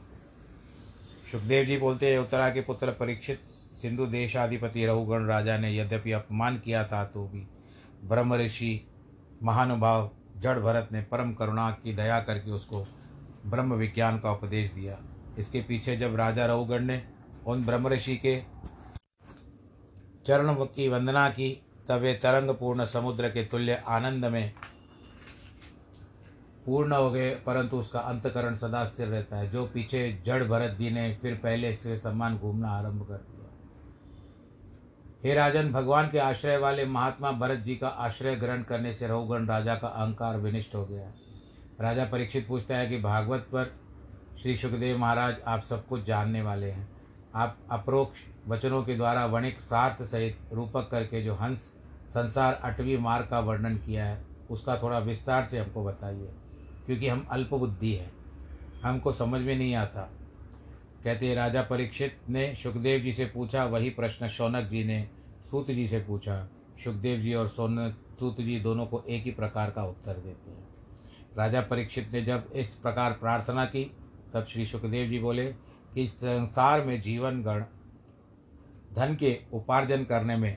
सुखदेव 1.33 1.65
जी 1.65 1.77
बोलते 1.79 2.13
हैं 2.13 2.19
उत्तरा 2.19 2.49
के 2.51 2.61
पुत्र 2.61 2.91
परीक्षित, 2.91 3.41
सिंधु 3.75 4.07
देशाधिपति 4.07 4.87
रघुगण 4.87 5.27
राजा 5.27 5.59
ने 5.59 5.77
यद्यपि 5.77 6.13
अपमान 6.13 6.59
किया 6.59 6.85
था 6.85 7.05
तो 7.05 7.25
भी 7.25 7.47
ब्रह्म 8.05 8.35
ऋषि 8.35 8.81
महानुभाव 9.43 10.11
जड़ 10.39 10.59
भरत 10.59 10.89
ने 10.93 11.03
परम 11.03 11.33
करुणा 11.33 11.71
की 11.85 11.93
दया 11.93 12.19
करके 12.21 12.51
उसको 12.51 12.87
ब्रह्म 13.47 13.75
विज्ञान 13.75 14.19
का 14.19 14.33
उपदेश 14.33 14.71
दिया। 14.71 14.99
इसके 15.39 15.61
पीछे 15.61 15.97
जब 15.97 16.17
राजा 16.17 16.47
रघुगण 16.47 16.85
ने 16.85 17.03
उन 17.47 17.65
ब्रह्म 17.65 17.89
ऋषि 17.89 18.17
के 18.17 18.37
चरण 20.27 20.55
की 20.55 20.89
वंदना 20.89 21.29
की, 21.29 21.51
तब 21.89 22.01
वे 22.01 22.15
तरंग 22.15 22.51
पूर्ण 22.51 22.85
समुद्र 22.85 23.29
के 23.29 23.45
तुल्य 23.45 23.83
आनंद 23.89 24.25
में 24.25 24.53
पूर्ण 26.69 26.93
हो 26.93 27.11
गए, 27.11 27.31
परंतु 27.37 27.77
उसका 27.77 28.01
अंतकरण 28.01 28.57
सदा 28.57 28.85
स्थिर 28.85 29.07
रहता 29.09 29.37
है। 29.37 29.51
जो 29.51 29.65
पीछे 29.67 30.01
जड़ 30.27 30.43
भरत 30.45 30.77
जी 30.79 30.91
ने 30.91 31.13
फिर 31.23 31.35
पहले 31.35 31.73
से 31.75 31.97
सम्मान 31.97 32.37
घूमना 32.39 32.71
आरंभ 32.71 33.03
कर 33.03 33.17
दिया। 33.17 33.47
हे 35.23 35.35
राजन, 35.35 35.71
भगवान 35.73 36.09
के 36.09 36.19
आश्रय 36.19 36.57
वाले 36.57 36.85
महात्मा 36.87 37.31
भरत 37.33 37.59
जी 37.59 37.77
का 37.77 37.89
आश्रय 37.89 38.37
ग्रहण 38.37 38.63
करने 38.63 38.93
से 38.93 39.07
रहुगण 39.07 39.47
राजा 39.47 39.75
का 39.75 39.89
अहंकार 39.89 40.37
विनिष्ट 40.37 40.75
हो 40.75 40.85
गया 40.87 41.13
राजा 41.81 42.05
परीक्षित 42.05 42.47
पूछता 42.49 42.77
है 42.77 42.89
कि 42.89 42.99
भागवत 42.99 43.47
पर 43.53 43.73
श्री 44.43 44.57
सुखदेव 44.57 44.99
महाराज 44.99 45.37
आप 45.47 45.63
सब 45.63 45.87
कुछ 45.87 46.05
जानने 46.05 46.43
वाले 46.43 46.71
हैं। 46.71 46.89
आप 47.35 47.57
अप्रोक्ष 47.73 48.21
वचनों 48.49 48.83
के 48.83 48.97
द्वारा 48.97 49.25
वणिक 49.27 49.61
सार्थ 49.61 50.03
सहित 50.03 50.39
रूपक 50.53 50.89
करके 50.91 51.23
जो 51.23 51.35
हंस, 51.35 51.59
संसार 52.11 52.61
अटवी 52.65 52.97
मार्ग 52.97 53.27
का 53.27 53.41
वर्णन 53.41 53.77
किया 53.77 54.05
है, 54.05 54.25
उसका 54.51 54.77
थोड़ा 54.77 54.99
विस्तार 54.99 55.47
से 55.47 55.59
हमको 55.59 55.85
बताइए। 55.85 56.31
क्योंकि 56.89 57.09
हम 57.09 57.27
अल्पबुद्धि 57.31 57.93
हैं। 57.93 58.13
हमको 58.83 59.13
समझ 59.13 59.41
में 59.41 59.57
नहीं 59.57 59.75
आता। 59.75 60.01
कहते 61.05 61.35
राजा 61.35 61.63
परीक्षित 61.63 62.21
ने 62.29 62.55
सुखदेव 62.55 63.01
जी 63.01 63.13
से 63.13 63.27
पूछा, 63.27 63.65
वही 63.65 63.91
प्रश्न 63.91 64.29
शौनक 64.29 64.65
जी 64.65 64.85
ने 64.85 65.09
सूत 65.51 65.67
जी 65.67 65.89
से 65.89 66.01
पूछा। 66.01 66.49
सुखदेव 66.85 67.21
जी 67.21 67.35
और 67.35 67.49
सोन 67.49 67.95
सूत 68.21 68.41
जी 68.41 68.61
दोनों 68.61 68.87
को 68.87 69.05
एक 69.09 69.25
ही 69.25 69.31
प्रकार 69.31 69.71
का 69.71 69.85
उत्तर 69.85 70.13
देते 70.13 70.51
हैं। 70.51 70.69
राजा 71.39 71.61
परीक्षित 71.61 72.11
ने 72.13 72.23
जब 72.23 72.51
इस 72.55 72.75
प्रकार 72.75 73.13
प्रार्थना 73.13 73.65
की, 73.65 73.97
तब 74.35 74.45
श्री 74.45 74.67
सुखदेव 74.67 75.09
जी 75.09 75.19
बोले 75.19 75.53
कि 75.95 76.07
संसार 76.07 76.85
में 76.85 77.01
जीवन 77.01 77.43
गण 77.43 77.65
धन 78.95 79.15
के 79.15 79.41
उपार्जन 79.53 80.05
करने 80.05 80.37
में 80.37 80.57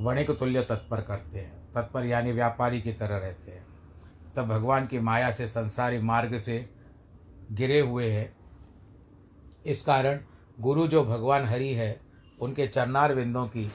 वणिक 0.00 0.30
तुल्य 0.30 0.62
तत्पर 0.62 1.00
करते 1.00 1.38
हैं। 1.38 1.72
तत्पर 1.72 2.06
यानी 2.06 2.32
व्यापारी 2.32 2.80
की 2.80 2.92
तरह 2.92 3.16
रहते 3.16 3.52
हैं। 3.52 3.65
तब 4.36 4.46
भगवान 4.46 4.86
की 4.86 4.98
माया 4.98 5.30
से, 5.32 5.46
संसारी 5.46 5.98
मार्ग 5.98 6.38
से 6.38 6.70
गिरे 7.52 7.80
हुए 7.80 8.10
हैं। 8.10 8.36
इस 9.66 9.82
कारण 9.82 10.20
गुरु 10.60 10.88
जो 10.88 11.04
भगवान 11.04 11.44
हरि 11.44 11.68
है, 11.68 12.00
उनके 12.40 12.66
चरनार 12.66 13.14
विंदों 13.14 13.48
की 13.48 13.70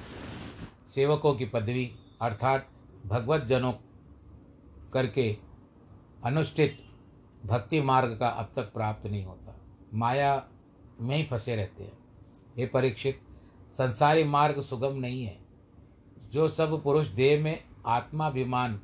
सेवकों 0.96 1.36
की 1.36 1.46
पदवी, 1.46 1.96
अर्थात 2.22 2.68
भगवत 3.06 3.42
जनों 3.42 3.74
करके 4.94 5.38
अनुष्ठित 6.24 6.84
भक्ति 7.46 7.82
मार्ग 7.82 8.18
का 8.20 8.28
अब 8.28 8.52
तक 8.56 8.74
प्राप्त 8.74 9.08
नहीं 9.08 9.26
होता। 9.26 9.56
माया 9.94 10.48
में 11.02 11.18
ही 11.18 11.24
फंसे 11.24 11.56
रहते 11.56 11.84
हैं। 11.84 11.98
ये 12.58 12.66
परीक्षित 12.66 13.22
संसारी 13.74 14.24
मार्ग 14.24 14.62
सुगम 14.62 14.98
नहीं 14.98 15.26
है। 15.26 15.40
जो 16.32 16.48
सब 16.48 16.84
पुरुष 16.84 17.08
देह 17.08 17.44
में 17.44 17.64
आत्माभिमान 17.86 18.82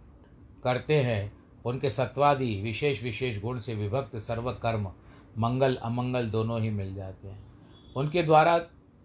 करते 0.63 1.01
हैं 1.03 1.36
उनके 1.67 1.89
सत्वादि 1.89 2.61
विशेष 2.61 3.03
विशेष 3.03 3.41
गुण 3.41 3.59
से 3.59 3.75
विभक्त 3.75 4.15
सर्व 4.15 4.51
कर्म 4.51 4.91
मंगल, 5.37 5.75
अमंगल 5.75 6.29
दोनों 6.29 6.61
ही 6.61 6.69
मिल 6.69 6.95
जाते 6.95 7.27
हैं। 7.27 7.47
उनके 7.95 8.23
द्वारा 8.23 8.57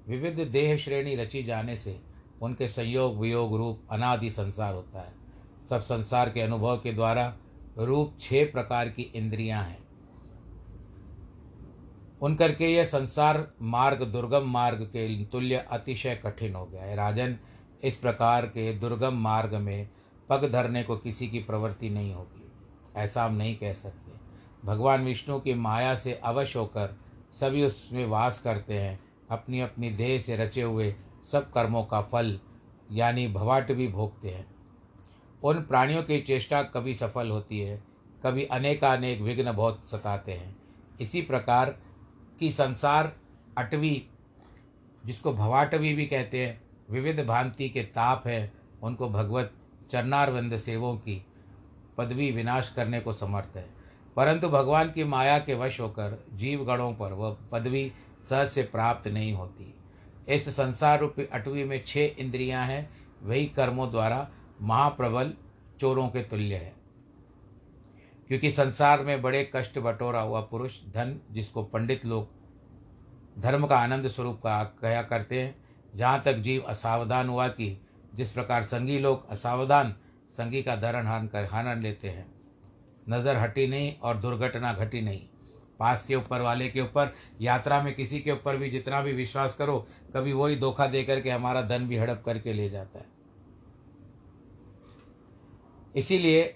विविध 0.09 0.41
देह 0.41 0.77
श्रेणी 0.77 1.17
रची 1.17 1.43
जाने 1.43 1.77
से 1.77 2.01
उनके 2.43 2.69
संयोग, 2.69 3.19
वियोग, 3.19 3.57
रूप, 3.57 3.83
अनादि 3.91 4.31
संसार 4.31 4.75
होता 4.75 5.01
है। 5.01 5.13
सब 5.71 5.81
संसार 5.81 6.31
के 6.31 6.41
अनुभव 6.41 6.77
के 6.77 6.93
द्वारा 6.93 7.37
रूप 7.79 8.17
छह 8.21 8.45
प्रकार 8.45 8.89
की 8.89 9.03
इंद्रियाँ 9.03 9.65
हैं। 9.65 9.83
उन 12.23 12.35
करके 12.35 12.67
यह 12.67 12.85
संसार 12.85 13.53
मार्ग, 13.63 14.03
दुर्गम 14.03 14.51
मार्ग 14.51 14.83
के 14.83 15.25
तुल्य 15.25 15.57
अतिशय 15.57 16.15
कठिन 16.15 16.55
हो 16.55 16.67
गया 16.67 16.83
है। 16.83 16.97
राजन, 16.97 17.39
इस 17.85 17.97
प्रकार 17.97 18.47
के 18.47 18.75
दुर्गम 18.75 19.15
मार्ग 19.15 19.55
में 19.55 19.89
पग 20.29 20.51
धरने 20.53 20.83
को 20.83 20.97
किसी 20.97 21.29
की 21.29 21.39
प्रवृत्ति 21.39 21.91
नहीं 21.91 22.15
होगी। 22.15 22.42
ऐसा 22.97 23.25
हम 23.25 23.35
नहीं 23.35 23.57
कह 23.57 23.73
सकते। 23.73 24.13
भगवान 24.65 25.05
विष्णु 25.05 25.41
की 25.41 25.55
माया 25.55 25.95
से 25.95 26.13
अवश्य 26.15 26.59
होकर 26.59 26.97
सभी 27.41 27.65
उसमें 27.65 28.07
वास 28.07 28.41
करते 28.41 28.79
हैं 28.79 29.01
अपनी 29.31 29.61
अपनी 29.61 29.91
देह 29.91 30.19
से 30.21 30.37
रचे 30.37 30.63
हुए 30.63 30.95
सब 31.33 31.53
कर्मों 31.53 31.85
का 31.85 32.03
फल, 32.03 32.41
यानी 32.93 33.29
भवाट 33.29 33.73
भी 33.73 33.89
भोगते 33.89 34.31
हैं। 34.31 34.47
उन 35.43 35.63
प्राणियों 35.63 36.03
की 36.03 36.21
चेष्टा 36.21 36.63
कभी 36.63 36.95
सफल 36.95 37.31
होती 37.31 37.61
है, 37.61 37.83
कभी 38.27 38.45
अनेकानेक 38.45 39.21
विघ्न 39.21 39.53
बहुत 39.53 39.89
सताते 39.89 40.33
हैं। 40.33 40.57
इसी 41.01 41.23
प्रकार 41.23 41.77
की 42.41 42.53
संसार 42.53 43.13
अटवी, 43.59 44.07
जिसको 45.07 45.33
भवाटवी 45.33 45.95
भी 45.95 46.07
कहते 46.07 46.47
हैं, 46.47 46.61
विविध 46.91 47.27
भांति 47.27 47.69
के 47.69 47.83
ताप 47.83 48.27
हैं, 48.27 48.53
उनको 48.83 49.09
भगवत 49.09 49.53
चरणारविंद 49.91 50.59
सेवों 50.59 50.97
की 50.97 51.27
पदवी 52.03 52.31
विनाश 52.31 52.73
करने 52.77 53.01
को 53.01 53.13
समर्थ 53.13 53.57
है। 53.57 53.71
परंतु 54.17 54.49
भगवान 54.49 54.91
की 54.91 55.05
माया 55.05 55.39
के 55.39 55.55
वश 55.55 55.81
होकर 55.81 56.27
जीव 56.33 56.65
गणों 56.65 56.95
पर 56.95 57.13
वह 57.13 57.37
पदवी 57.53 57.93
सहज 58.31 58.51
से 58.51 58.63
प्राप्त 58.63 59.09
नहीं 59.09 59.33
होती। 59.33 59.75
इस 60.29 60.49
संसार 60.49 61.01
रूपी 61.01 61.25
अटवी 61.25 61.65
में 61.65 61.85
छह 61.87 62.01
इंद्रियाँ 62.01 62.67
हैं, 62.67 62.91
वही 63.23 63.47
कर्मों 63.47 63.91
द्वारा 63.91 64.29
महाप्रबल 64.63 65.35
चोरों 65.81 66.09
के 66.09 66.25
तुल्य 66.25 66.55
है। 66.55 66.73
क्योंकि 68.29 68.51
संसार 68.51 69.03
में 69.03 69.23
बड़े 69.23 69.51
कष्ट 69.57 69.79
बटोरा 69.79 70.21
हुआ 70.21 70.41
पुरुष 70.41 70.81
धन, 70.83 71.21
जिसको 71.31 71.63
पंडित 71.63 72.07
लोग 72.07 72.29
धर्म 73.39 73.67
का 73.67 73.79
आनंद 73.79 74.09
स्वरूप 74.09 74.39
का 74.39 74.65
कहा 74.65 75.03
करते 75.03 75.43
हैं, 75.43 75.57
जहाँ 75.97 76.23
तक 76.23 76.35
जीव 76.35 76.63
असावधान 76.63 77.29
हुआ 77.29 77.49
कि 77.49 77.87
जिस 78.15 78.33
प्रकार 78.33 78.63
संगी 78.63 78.99
लोग 78.99 79.31
असावधान 79.31 79.97
संगी 80.33 80.63
का 80.63 80.77
धरण 80.77 81.07
हन 81.07 81.27
कर 81.27 81.45
हनन 81.45 81.83
लेते 81.83 82.09
हैं। 82.09 82.27
नज़र 83.09 83.37
हटी 83.37 83.67
नहीं 83.67 83.93
और 83.97 84.17
दुर्घटना 84.17 84.73
घटी 84.73 85.01
नहीं। 85.01 85.21
पास 85.79 86.05
के 86.05 86.15
ऊपर 86.15 86.41
वाले 86.41 86.69
के 86.69 86.81
ऊपर, 86.81 87.13
यात्रा 87.41 87.83
में 87.83 87.95
किसी 87.95 88.21
के 88.21 88.33
ऊपर 88.33 88.57
भी 88.57 88.71
जितना 88.71 89.01
भी 89.03 89.13
विश्वास 89.13 89.55
करो, 89.55 89.79
कभी 90.17 90.33
वही 90.33 90.57
धोखा 90.57 90.87
दे 90.87 91.03
करके 91.05 91.31
हमारा 91.31 91.63
धन 91.63 91.87
भी 91.89 91.97
हड़प 91.97 92.23
करके 92.27 92.53
ले 92.53 92.69
जाता 92.71 92.99
है। 92.99 93.07
इसीलिए 95.97 96.55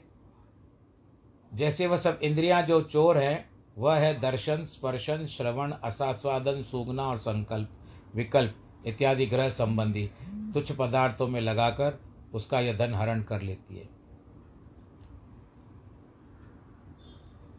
जैसे 1.55 1.87
वह 1.87 1.97
सब 1.97 2.21
इंद्रियाँ 2.23 2.63
जो 2.63 2.81
चोर 2.83 3.19
हैं, 3.19 3.49
वह 3.79 3.97
है 3.97 4.19
दर्शन, 4.21 4.65
स्पर्शन, 4.65 5.27
श्रवण, 5.27 5.73
असास्वादन, 5.85 6.63
सूगना 6.63 7.03
और 7.03 7.19
संकल्प, 7.19 7.71
विकल्प 8.15 8.55
इत्यादि 8.87 9.27
ग्रह 9.27 9.49
संबंधी 9.49 10.07
तुच्छ 10.55 10.73
पदार्थों 10.73 11.27
में 11.29 11.41
लगाकर 11.41 11.99
उसका 12.35 12.61
यह 12.61 12.77
धन 12.77 12.95
हरण 12.95 13.23
कर 13.23 13.43
लेती 13.43 13.77
है। 13.77 13.89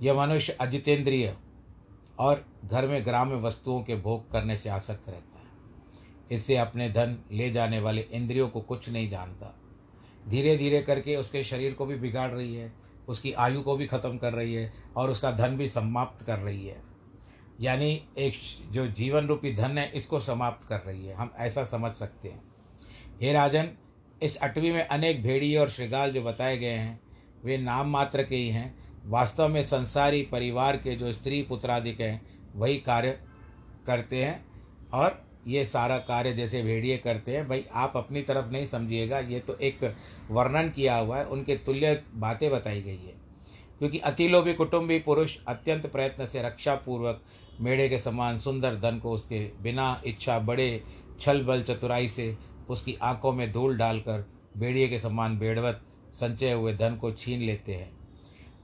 यह 0.01 0.13
मनुष्य 0.13 0.53
अजितेंद्रिय 0.53 1.37
और 2.19 2.45
घर 2.65 2.87
में 2.87 3.05
ग्राम्य 3.05 3.35
वस्तुओं 3.35 3.83
के 3.83 3.95
भोग 3.95 4.31
करने 4.31 4.57
से 4.57 4.69
आसक्त 4.69 5.09
रहता 5.09 5.39
है। 5.39 5.45
इससे 6.31 6.57
अपने 6.57 6.89
धन 6.89 7.17
ले 7.31 7.51
जाने 7.51 7.79
वाले 7.79 8.01
इंद्रियों 8.01 8.49
को 8.49 8.61
कुछ 8.61 8.89
नहीं 8.89 9.09
जानता। 9.09 9.59
धीरे 10.27 10.57
धीरे 10.57 10.81
करके 10.81 11.15
उसके 11.15 11.43
शरीर 11.43 11.73
को 11.73 11.85
भी 11.85 11.95
बिगाड़ 11.95 12.31
रही 12.31 12.55
है, 12.55 12.73
उसकी 13.07 13.31
आयु 13.33 13.61
को 13.61 13.77
भी 13.77 13.87
ख़त्म 13.87 14.17
कर 14.17 14.33
रही 14.33 14.53
है 14.53 14.73
और 14.97 15.09
उसका 15.09 15.31
धन 15.31 15.57
भी 15.57 15.67
समाप्त 15.67 16.25
कर 16.25 16.39
रही 16.39 16.67
है। 16.67 16.81
यानी 17.61 18.07
एक 18.17 18.33
जो 18.71 18.87
जीवन 18.87 19.27
रूपी 19.27 19.53
धन 19.53 19.77
है, 19.77 19.91
इसको 19.91 20.19
समाप्त 20.19 20.67
कर 20.67 20.79
रही 20.79 21.05
है। 21.05 21.13
हम 21.13 21.31
ऐसा 21.37 21.63
समझ 21.63 21.93
सकते 21.95 22.29
हैं। 22.29 22.43
हे 23.21 23.33
राजन 23.33 23.69
इस 24.23 24.35
अटवी 24.35 24.71
में 24.71 24.87
अनेक 24.87 25.23
भेड़ी 25.23 25.55
और 25.55 25.69
श्रृगाल 25.69 26.11
जो 26.11 26.21
बताए 26.21 26.57
गए 26.57 26.67
हैं, 26.67 26.99
वे 27.45 27.57
नाम 27.57 27.89
मात्र 27.89 28.23
के 28.23 28.35
ही 28.35 28.49
हैं। 28.49 28.75
वास्तव 29.05 29.47
में 29.47 29.63
संसारी 29.63 30.21
परिवार 30.21 30.77
के 30.77 30.95
जो 30.95 31.13
स्त्री 31.13 31.41
पुत्रादिक 31.41 32.01
हैं, 32.01 32.21
वही 32.55 32.77
कार्य 32.77 33.19
करते 33.87 34.23
हैं 34.23 34.45
और 34.93 35.25
ये 35.47 35.65
सारा 35.65 35.97
कार्य 35.97 36.33
जैसे 36.33 36.63
भेड़िए 36.63 36.97
करते 36.97 37.35
हैं। 37.35 37.47
भाई, 37.47 37.65
आप 37.73 37.93
अपनी 37.95 38.21
तरफ़ 38.21 38.51
नहीं 38.51 38.65
समझिएगा, 38.65 39.19
ये 39.19 39.39
तो 39.39 39.55
एक 39.55 39.95
वर्णन 40.31 40.69
किया 40.69 40.97
हुआ 40.97 41.17
है, 41.17 41.25
उनके 41.25 41.55
तुल्य 41.55 42.03
बातें 42.15 42.51
बताई 42.51 42.81
गई 42.81 42.97
है। 42.97 43.13
क्योंकि 43.79 43.99
अतिलोभी 43.99 44.53
कुटुंबी 44.53 44.99
पुरुष 44.99 45.37
अत्यंत 45.47 45.85
प्रयत्न 45.85 46.25
से 46.25 46.41
रक्षा 46.41 46.75
पूर्वक 46.75 47.21
मेढ़े 47.61 47.89
के 47.89 47.97
समान 47.97 48.39
सुंदर 48.39 48.75
धन 48.75 48.99
को 48.99 49.11
उसके 49.11 49.39
बिना 49.61 50.01
इच्छा 50.07 50.39
बड़े 50.39 50.83
छल 51.19 51.41
बल 51.41 51.63
चतुराई 51.63 52.07
से 52.07 52.37
उसकी 52.69 52.97
आँखों 53.01 53.31
में 53.33 53.51
धूल 53.51 53.77
डालकर 53.77 54.25
बेड़िए 54.57 54.87
के 54.87 54.99
समान 54.99 55.37
बेड़वत 55.39 55.81
संचय 56.13 56.51
हुए 56.51 56.73
धन 56.73 56.95
को 56.95 57.11
छीन 57.11 57.39
लेते 57.39 57.75
हैं। 57.75 57.89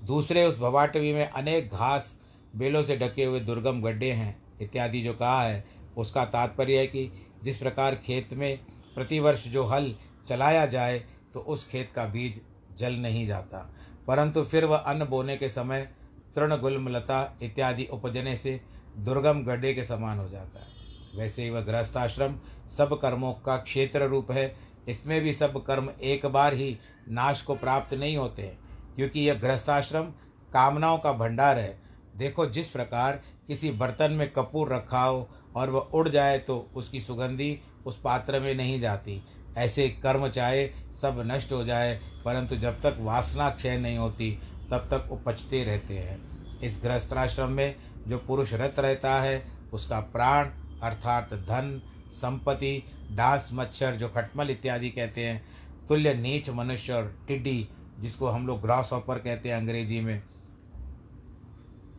दूसरे 0.05 0.45
उस 0.45 0.59
भवाटवी 0.59 1.13
में 1.13 1.25
अनेक 1.25 1.69
घास 1.69 2.17
बेलों 2.55 2.83
से 2.83 2.97
ढके 2.97 3.25
हुए 3.25 3.39
दुर्गम 3.39 3.81
गड्ढे 3.81 4.11
हैं, 4.11 4.35
इत्यादि 4.61 5.01
जो 5.01 5.13
कहा 5.13 5.43
है, 5.43 5.63
उसका 5.97 6.25
तात्पर्य 6.25 6.79
है 6.79 6.87
कि 6.87 7.11
जिस 7.43 7.57
प्रकार 7.57 7.95
खेत 7.95 8.33
में 8.33 8.59
प्रतिवर्ष 8.95 9.47
जो 9.47 9.63
हल 9.63 9.93
चलाया 10.29 10.65
जाए 10.65 10.99
तो 11.33 11.39
उस 11.39 11.67
खेत 11.67 11.91
का 11.91 12.05
बीज 12.05 12.41
जल 12.77 12.93
नहीं 12.93 13.25
जाता। 13.27 13.69
परंतु 14.07 14.43
फिर 14.43 14.65
वह 14.65 14.77
अन्न 14.77 15.05
बोने 15.05 15.37
के 15.37 15.49
समय 15.49 15.89
तृण 16.35 16.55
गुलमलता 16.57 17.37
इत्यादि 17.43 17.85
उपजने 17.85 18.35
से 18.35 18.59
दुर्गम 18.97 19.43
गड्ढे 19.43 19.73
के 19.73 19.83
समान 19.83 20.19
हो 20.19 20.29
जाता 20.29 20.59
है। 20.59 20.72
वैसे 21.15 21.49
वह 21.49 21.62
गृहस्थाश्रम 21.62 22.36
सब 22.71 22.99
कर्मों 23.02 23.34
का 23.36 23.58
क्षेत्र 23.58 24.08
रूप 24.08 24.32
है। 24.32 24.54
इसमें 24.88 25.19
भी 25.21 25.34
सब 25.34 25.63
कर्म 25.65 25.89
एक 26.04 26.26
बार 26.26 26.54
ही 26.54 26.78
नाश 27.10 27.41
को 27.41 27.56
प्राप्त 27.56 27.93
नहीं 27.93 28.17
होते 28.17 28.41
हैं, 28.41 28.58
क्योंकि 28.95 29.19
यह 29.19 29.34
गृहस्थाश्रम 29.34 30.04
कामनाओं 30.52 30.97
का 30.97 31.12
भंडार 31.13 31.58
है। 31.58 31.78
देखो 32.17 32.45
जिस 32.45 32.69
प्रकार 32.69 33.21
किसी 33.47 33.71
बर्तन 33.71 34.12
में 34.12 34.32
कपूर 34.32 34.73
रखा 34.73 35.04
हो 35.04 35.28
और 35.56 35.69
वह 35.69 35.89
उड़ 35.93 36.08
जाए 36.10 36.38
तो 36.39 36.58
उसकी 36.76 36.99
सुगंधी 37.02 37.60
उस 37.86 37.99
पात्र 38.02 38.39
में 38.39 38.54
नहीं 38.56 38.80
जाती। 38.82 39.21
ऐसे 39.58 39.88
कर्म 40.04 40.28
चाहे 40.30 40.65
सब 40.93 41.21
नष्ट 41.26 41.52
हो 41.52 41.63
जाए, 41.65 41.95
परंतु 42.26 42.56
जब 42.56 42.80
तक 42.82 42.97
वासना 42.99 43.49
क्षय 43.49 43.78
नहीं 43.78 43.97
होती, 43.97 44.32
तब 44.71 44.88
तक 44.91 45.12
उपजते 45.12 45.63
रहते 45.63 45.97
हैं। 45.97 46.60
इस 46.60 46.80
गृहस्थाश्रम 46.84 47.52
में 47.52 47.76
जो 48.08 48.17
पुरुष 48.17 48.54
रत 48.54 48.80
रहता 48.80 49.13
है, 49.21 49.43
उसका 49.73 49.99
प्राण 49.99 50.49
अर्थात 50.83 51.33
धन, 51.33 51.81
संपत्ति, 52.11 52.83
डांस, 53.11 53.49
मच्छर, 53.53 53.95
जो 53.95 54.09
खटमल 54.09 54.49
इत्यादि 54.49 54.89
कहते 54.89 55.25
हैं, 55.25 55.43
तुल्य 55.87 56.13
नीच 56.13 56.49
मनुष्य 56.49 56.93
और 56.93 57.15
टिड्डी, 57.27 57.67
जिसको 57.99 58.27
हम 58.27 58.47
लोग 58.47 58.61
ग्रास 58.61 58.93
ऑपर 58.93 59.19
कहते 59.19 59.49
हैं 59.49 59.57
अंग्रेज़ी 59.57 59.99
में, 60.01 60.21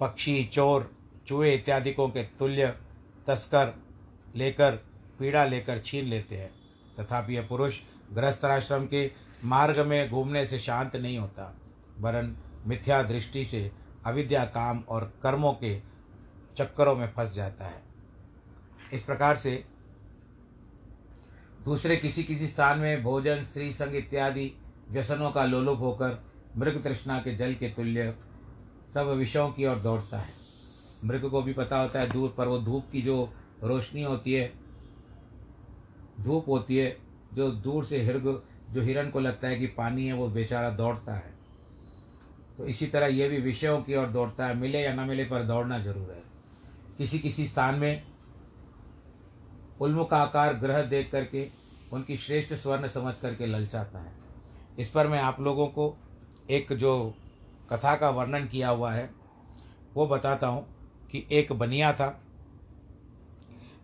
पक्षी, 0.01 0.45
चोर, 0.45 0.91
चूहे 1.27 1.55
इत्यादिकों 1.55 2.09
के 2.09 2.23
तुल्य, 2.39 2.67
तस्कर 3.27 3.75
लेकर, 4.37 4.77
पीड़ा 5.19 5.45
लेकर 5.45 5.79
छीन 5.79 6.05
लेते 6.05 6.37
हैं। 6.37 6.51
तथापि 7.01 7.37
यह 7.37 7.47
पुरुष 7.47 7.81
गृहस्थाश्रम 8.13 8.87
के 8.87 9.11
मार्ग 9.45 9.79
में 9.79 10.11
घूमने 10.11 10.45
से 10.47 10.59
शांत 10.59 10.97
नहीं 10.97 11.19
होता, 11.19 11.55
वरन 11.99 12.37
मिथ्या 12.67 13.03
दृष्टि 13.03 13.45
से 13.45 13.71
अविद्या 14.07 14.45
काम 14.45 14.83
और 14.89 15.13
कर्मों 15.23 15.53
के 15.55 15.79
चक्करों 16.57 16.95
में 16.97 17.07
फंस 17.13 17.33
जाता 17.35 17.65
है। 17.65 17.83
इस 18.93 19.03
प्रकार 19.03 19.37
से 19.37 19.65
दूसरे 21.65 21.97
किसी 21.97 22.23
किसी 22.23 22.47
स्थान 22.47 22.79
में 22.79 23.03
भोजन, 23.03 23.43
स्त्री 23.43 23.73
संग 23.73 23.95
इत्यादि 23.95 24.53
व्यसनों 24.91 25.31
का 25.31 25.45
लोलुप 25.45 25.81
होकर 25.81 26.25
मृग 26.57 26.83
तृष्णा 26.83 27.19
के 27.19 27.35
जल 27.35 27.55
के 27.55 27.69
तुल्य 27.69 28.15
सब 28.95 29.09
विषयों 29.09 29.51
की 29.51 29.67
ओर 29.67 29.77
दौड़ता 29.77 30.19
है। 30.19 30.33
मृग 31.05 31.31
को 31.31 31.43
भी 31.43 31.53
पता 31.53 31.81
होता 31.81 32.01
है 32.01 32.11
दूर, 32.11 32.35
पर 32.39 32.49
वो 32.49 32.59
धूप 32.59 32.85
की 32.93 33.03
जो 33.03 33.33
रोशनी 33.63 34.03
होती 34.03 34.33
है, 34.33 34.53
धूप 36.21 36.49
होती 36.49 36.77
है, 36.77 36.97
जो 37.35 37.51
दूर 37.51 37.85
से 37.85 38.03
हिरग, 38.03 38.43
जो 38.71 38.83
हिरण 38.83 39.11
को 39.11 39.21
लगता 39.21 39.49
है 39.49 39.57
कि 39.57 39.67
पानी 39.67 40.07
है, 40.07 40.13
वो 40.13 40.29
बेचारा 40.29 40.71
दौड़ता 40.71 41.15
है। 41.15 41.35
तो 42.59 42.67
इसी 42.67 42.87
तरह 42.87 43.07
ये 43.07 43.29
भी 43.29 43.39
विषयों 43.39 43.83
की 43.83 43.97
ओर 43.97 44.07
दौड़ता 44.07 44.47
है, 44.47 44.57
मिले 44.57 44.81
या 44.81 44.95
ना 44.95 45.05
मिले 45.05 45.25
पर 45.25 45.43
दौड़ना 45.43 45.79
ज़रूर 45.79 46.11
है। 46.11 46.23
किसी 46.99 47.19
किसी 47.19 47.47
स्थान 47.47 47.75
में 47.75 48.03
उल्मुख 49.81 50.13
आकार 50.13 50.55
ग्रह 50.55 50.83
देख 50.85 51.11
करके 51.13 51.47
उनकी 51.93 52.17
श्रेष्ठ 52.17 52.53
स्वर्ण 52.55 52.89
समझ 52.89 53.15
करके 53.15 53.47
ललचाता 53.47 53.99
है। 53.99 54.13
इस 54.79 54.89
पर 54.91 55.07
मैं 55.07 55.21
आप 55.21 55.41
लोगों 55.41 55.67
को 55.69 55.95
एक 56.51 56.73
जो 56.73 57.15
कथा 57.71 57.95
का 57.97 58.11
वर्णन 58.11 58.47
किया 58.47 58.69
हुआ 58.69 58.93
है, 58.93 59.11
वो 59.95 60.07
बताता 60.07 60.47
हूँ 60.47 60.67
कि 61.11 61.25
एक 61.33 61.53
बनिया 61.53 61.93
था। 61.93 62.09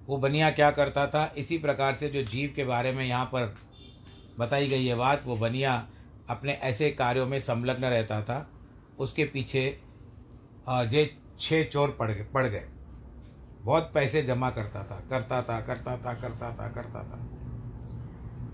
वो 0.07 0.16
बनिया 0.18 0.50
क्या 0.50 0.70
करता 0.70 1.07
था, 1.07 1.33
इसी 1.38 1.59
प्रकार 1.59 1.94
से 1.94 2.09
जो 2.09 2.22
जीव 2.22 2.53
के 2.57 2.64
बारे 2.64 2.92
में 2.92 3.05
यहाँ 3.05 3.24
पर 3.26 3.55
बताई 4.38 4.68
गई 4.68 4.87
है 4.87 4.94
बात, 4.94 5.26
वो 5.26 5.37
बनिया 5.37 5.87
अपने 6.31 6.53
ऐसे 6.53 6.90
कार्यों 6.92 7.26
में 7.26 7.38
संलग्न 7.40 7.85
रहता 7.85 8.20
था, 8.22 8.46
उसके 8.98 9.24
पीछे 9.24 9.62
जे 10.68 11.05
छः 11.38 11.64
चोर 11.64 11.96
पड़ 11.98 12.11
गए 12.11 12.26
पड़ 12.35 12.46
गए। 12.46 12.64
बहुत 13.64 13.90
पैसे 13.94 14.23
जमा 14.23 14.51
करता 14.51 14.85
था 14.85 15.01
करता 15.11 15.42
था 15.42 15.61
करता 15.61 15.96
था 15.96 16.14
करता 16.14 16.51
था 16.55 16.68
करता 16.68 17.03
था। 17.05 17.27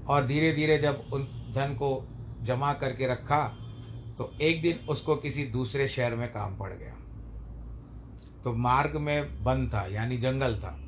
और 0.09 0.27
धीरे 0.27 0.53
धीरे 0.53 0.79
जब 0.79 1.09
उन 1.13 1.25
धन 1.55 1.75
को 1.75 1.89
जमा 2.43 2.73
करके 2.73 3.07
रखा 3.07 3.47
तो 4.19 4.31
एक 4.41 4.63
दिन 4.63 4.87
उसको 4.89 5.17
किसी 5.17 5.45
दूसरे 5.45 5.89
शहर 5.89 6.15
में 6.15 6.29
काम 6.33 6.57
पड़ 6.57 6.73
गया। 6.73 6.95
तो 8.45 8.53
मार्ग 8.53 8.97
में 8.97 9.45
बंद 9.45 9.73
था, 9.75 9.87
यानी 9.87 10.17
जंगल 10.17 10.59
था। 10.59 10.79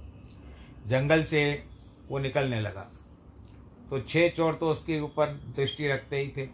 जंगल 0.86 1.22
से 1.24 1.64
वो 2.08 2.18
निकलने 2.18 2.60
लगा। 2.60 2.86
तो 3.90 4.00
छह 4.00 4.28
चोर 4.28 4.54
तो 4.54 4.70
उसके 4.70 5.00
ऊपर 5.00 5.32
दृष्टि 5.56 5.88
रखते 5.88 6.18
ही 6.18 6.32
थे। 6.36 6.48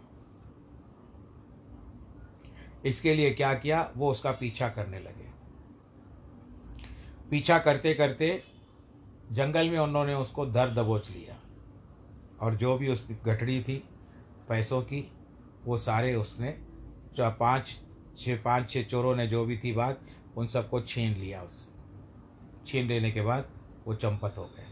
इसके 2.85 3.13
लिए 3.13 3.31
क्या 3.31 3.53
किया, 3.53 3.91
वो 3.97 4.11
उसका 4.11 4.31
पीछा 4.31 4.69
करने 4.69 4.99
लगे। 4.99 5.24
पीछा 7.31 7.57
करते 7.59 7.93
करते 7.93 8.43
जंगल 9.31 9.69
में 9.69 9.77
उन्होंने 9.79 10.13
उसको 10.13 10.45
दर 10.45 10.73
दबोच 10.73 11.09
लिया। 11.09 11.35
और 12.41 12.55
जो 12.55 12.77
भी 12.77 12.87
उस 12.87 13.07
गठड़ी 13.25 13.61
थी, 13.63 13.77
पैसों 14.49 14.81
की, 14.81 15.11
वो 15.65 15.77
सारे 15.77 16.13
उसने 16.15 16.57
पाँच 17.19 17.75
छः 18.17 18.41
पाँच 18.43 18.69
छः 18.69 18.83
चोरों 18.83 19.15
ने 19.15 19.27
जो 19.27 19.43
भी 19.45 19.57
थी 19.57 19.71
बात, 19.71 20.01
उन 20.37 20.47
सबको 20.47 20.81
छीन 20.81 21.13
लिया 21.13 21.41
उससे। 21.41 21.73
छीन 22.65 22.87
लेने 22.87 23.11
के 23.11 23.21
बाद 23.21 23.49
वो 23.87 23.95
चंपत 23.95 24.37
हो 24.37 24.43
गए। 24.45 24.65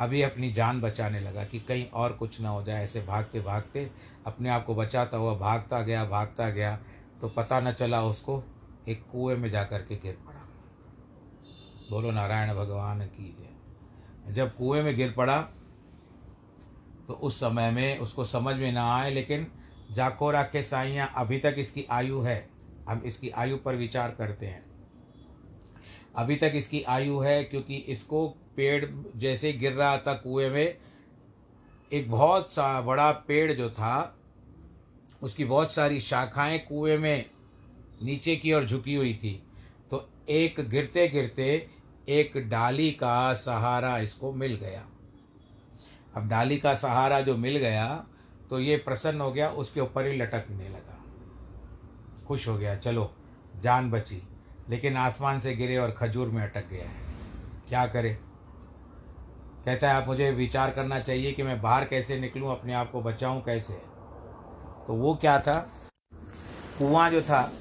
अभी 0.00 0.22
अपनी 0.22 0.52
जान 0.52 0.80
बचाने 0.80 1.20
लगा 1.20 1.44
कि 1.44 1.60
कहीं 1.60 1.86
और 1.86 2.12
कुछ 2.12 2.40
ना 2.40 2.48
हो 2.48 2.62
जाए, 2.62 2.82
ऐसे 2.84 3.00
भागते 3.00 3.40
भागते 3.40 3.90
अपने 4.26 4.48
आप 4.48 4.64
को 4.64 4.74
बचाता 4.74 5.16
हुआ 5.16 5.34
भागता 5.38 5.82
गया 5.82 6.04
भागता 6.04 6.48
गया 6.50 6.76
तो 7.20 7.28
पता 7.28 7.60
न 7.60 7.72
चला 7.72 8.02
उसको 8.04 8.42
एक 8.88 9.04
कुएँ 9.12 9.36
में 9.36 9.50
जा 9.50 9.62
कर 9.64 9.82
के 9.82 9.96
गिर 9.96 10.18
पड़ा। 10.26 10.40
बोलो, 11.90 12.10
नारायण 12.10 12.54
भगवान 12.54 13.00
की 13.06 13.36
जय 13.38 14.32
जब 14.32 14.54
कुएँ 14.56 14.82
में 14.82 14.94
गिर 14.96 15.12
पड़ा 15.12 15.40
तो 17.08 17.14
उस 17.14 17.36
समय 17.36 17.70
में 17.70 17.98
उसको 17.98 18.24
समझ 18.24 18.54
में 18.56 18.72
ना 18.72 18.84
आए, 18.94 19.10
लेकिन 19.10 19.46
जाको 19.92 20.30
राखे 20.30 20.62
साइयाँ 20.62 21.12
अभी 21.16 21.38
तक 21.38 21.54
इसकी 21.58 21.86
आयु 21.90 22.20
है। 22.20 22.48
हम 22.88 23.02
इसकी 23.04 23.30
आयु 23.30 23.56
पर 23.56 23.76
विचार 23.76 24.10
करते 24.10 24.46
हैं। 24.46 24.64
अभी 26.16 26.36
तक 26.36 26.52
इसकी 26.54 26.82
आयु 26.82 27.18
है 27.18 27.42
क्योंकि 27.44 27.76
इसको 27.76 28.26
पेड़ 28.56 28.84
जैसे 29.16 29.52
गिर 29.52 29.72
रहा 29.72 29.96
था 29.98 30.14
कुएँ 30.14 30.50
में, 30.50 30.76
एक 31.92 32.10
बहुत 32.10 32.52
सा 32.52 32.80
बड़ा 32.80 33.10
पेड़ 33.28 33.52
जो 33.52 33.70
था, 33.70 34.18
उसकी 35.22 35.44
बहुत 35.44 35.72
सारी 35.72 36.00
शाखाएँ 36.00 36.58
कुएँ 36.58 36.98
में 36.98 37.24
नीचे 38.02 38.36
की 38.36 38.52
ओर 38.52 38.64
झुकी 38.64 38.94
हुई 38.94 39.14
थी। 39.14 39.42
एक 40.28 40.60
गिरते 40.60 41.08
गिरते 41.08 41.68
एक 42.08 42.36
डाली 42.48 42.90
का 42.92 43.34
सहारा 43.34 43.98
इसको 43.98 44.32
मिल 44.32 44.54
गया। 44.54 44.86
अब 46.16 46.28
डाली 46.28 46.56
का 46.56 46.74
सहारा 46.74 47.20
जो 47.20 47.36
मिल 47.36 47.56
गया 47.56 48.06
तो 48.50 48.60
ये 48.60 48.76
प्रसन्न 48.76 49.20
हो 49.20 49.32
गया, 49.32 49.50
उसके 49.50 49.80
ऊपर 49.80 50.06
ही 50.06 50.16
लटकने 50.16 50.68
लगा। 50.68 51.04
खुश 52.26 52.48
हो 52.48 52.56
गया, 52.58 52.74
चलो, 52.76 53.10
जान 53.56 53.90
बची, 53.90 54.22
लेकिन 54.70 54.96
आसमान 54.96 55.40
से 55.40 55.54
गिरे 55.56 55.76
और 55.76 55.90
खजूर 55.90 56.28
में 56.28 56.42
अटक 56.42 56.68
गया 56.68 56.88
है। 56.88 56.96
क्या 57.68 57.86
करे? 57.86 58.18
कहता 59.64 59.88
है, 59.88 59.94
आप 59.94 60.06
मुझे 60.06 60.30
विचार 60.30 60.70
करना 60.70 61.00
चाहिए 61.00 61.32
कि 61.32 61.42
मैं 61.42 61.62
बाहर 61.62 61.84
कैसे 61.84 62.18
निकलूं, 62.20 62.50
अपने 62.50 62.72
आप 62.72 62.90
को 62.90 63.00
बचाऊं 63.00 63.40
कैसे? 63.40 63.74
तो 64.86 64.94
वो 64.94 65.14
क्या 65.14 65.40
था? 65.40 65.70
कुआँ 66.78 67.10
जो 67.10 67.22
था, 67.22 67.52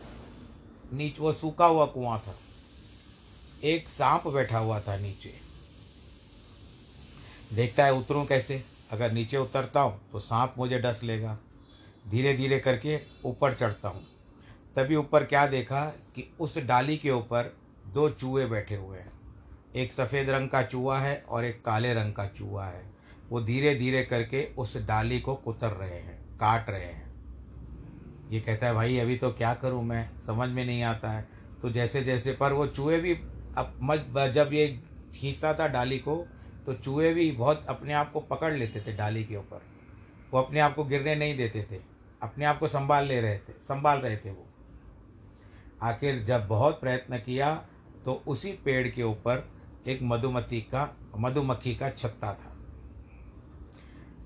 नीचे, 0.94 1.22
वो 1.22 1.34
सूखा 1.34 1.66
हुआ 1.66 1.86
कुआँ 1.86 2.20
था। 2.20 2.36
एक 3.64 3.90
सांप 3.90 4.28
बैठा 4.28 4.58
हुआ 4.58 4.80
था 4.80 4.96
नीचे। 4.98 5.32
देखता 7.56 7.86
है 7.86 7.94
उतरूं 7.94 8.26
कैसे? 8.26 8.62
अगर 8.92 9.12
नीचे 9.12 9.38
उतरता 9.38 9.82
हूँ 9.82 10.00
तो 10.12 10.20
सांप 10.20 10.56
मुझे 10.58 10.80
डस 10.80 11.00
लेगा। 11.04 11.38
धीरे 12.08 12.34
धीरे 12.34 12.60
करके 12.60 13.00
ऊपर 13.26 13.54
चढ़ता 13.54 13.90
हूँ। 13.90 14.04
तभी 14.76 14.96
ऊपर 14.96 15.24
क्या 15.24 15.46
देखा 15.48 15.86
कि 16.16 16.28
उस 16.40 16.58
डाली 16.58 16.98
के 16.98 17.12
ऊपर 17.12 17.54
दो 17.88 18.10
चूहे 18.10 18.46
बैठे 18.46 18.76
हुए 18.76 18.98
हैं। 18.98 19.12
एक 19.76 19.94
सफ़ेद 19.94 20.30
रंग 20.30 20.50
का 20.50 20.64
चूहा 20.64 21.00
है 21.00 21.16
और 21.30 21.46
एक 21.46 21.64
काले 21.66 21.94
रंग 21.94 22.14
का 22.14 22.26
चूहा 22.28 22.68
है। 22.68 22.84
वो 23.30 23.42
धीरे 23.42 23.76
धीरे 23.76 24.04
करके 24.04 24.46
उस 24.58 24.78
डाली 24.78 25.20
को 25.20 25.36
कुतर 25.36 25.72
रहे 25.72 26.00
हैं, 26.00 26.22
काट 26.38 26.70
रहे 26.70 26.86
हैं। 26.86 27.12
ये 28.32 28.40
कहता 28.40 28.68
है, 28.68 28.74
भाई, 28.74 28.98
अभी 28.98 29.18
तो 29.18 29.32
क्या 29.32 29.54
करूँ 29.54 29.84
मैं? 29.84 30.10
समझ 30.28 30.50
में 30.50 30.66
नहीं 30.66 30.84
आता 30.84 31.12
है। 31.12 31.28
तो 31.62 31.70
जैसे 31.70 32.04
जैसे 32.04 32.34
पर 32.34 32.54
वो 32.54 32.68
चूहे 32.68 32.98
भी 32.98 33.14
अब 33.58 34.32
जब 34.34 34.54
ये 34.54 34.68
खींचता 35.16 35.54
था 35.54 35.68
डाली 35.68 35.98
को 36.00 36.16
तो 36.66 36.74
चूहे 36.76 37.14
भी 37.14 37.32
बहुत 37.32 37.66
अपने 37.70 37.94
आप 37.94 38.12
को 38.12 38.20
पकड़ 38.22 38.54
लेते 38.54 38.82
थे 38.82 38.96
डाली 38.96 39.24
के 39.24 39.36
ऊपर। 39.38 39.62
वो 40.34 40.40
अपने 40.40 40.60
आप 40.60 40.76
को 40.76 40.84
गिरने 40.84 41.16
नहीं 41.16 41.36
देते 41.38 41.66
थे, 41.72 41.80
अपने 42.22 42.46
आप 42.46 42.60
को 42.60 42.68
संभाल 42.68 43.08
ले 43.08 43.20
रहे 43.22 43.38
थे, 43.38 43.54
संभाल 43.62 44.00
रहे 44.00 44.18
थे 44.18 44.32
वो। 44.32 44.46
आखिर 45.84 46.24
जब 46.24 46.48
बहुत 46.48 46.80
प्रयत्न 46.82 47.18
किया 47.18 47.54
तो 48.06 48.14
उसी 48.28 48.52
पेड़ 48.66 48.88
के 48.88 49.04
ऊपर 49.04 49.50
एक 49.88 50.00
मधुमती 50.04 50.62
का, 50.64 50.90
मधुमक्खी 51.18 51.76
का 51.76 51.90
छत्ता 51.90 52.34
था। 52.34 52.56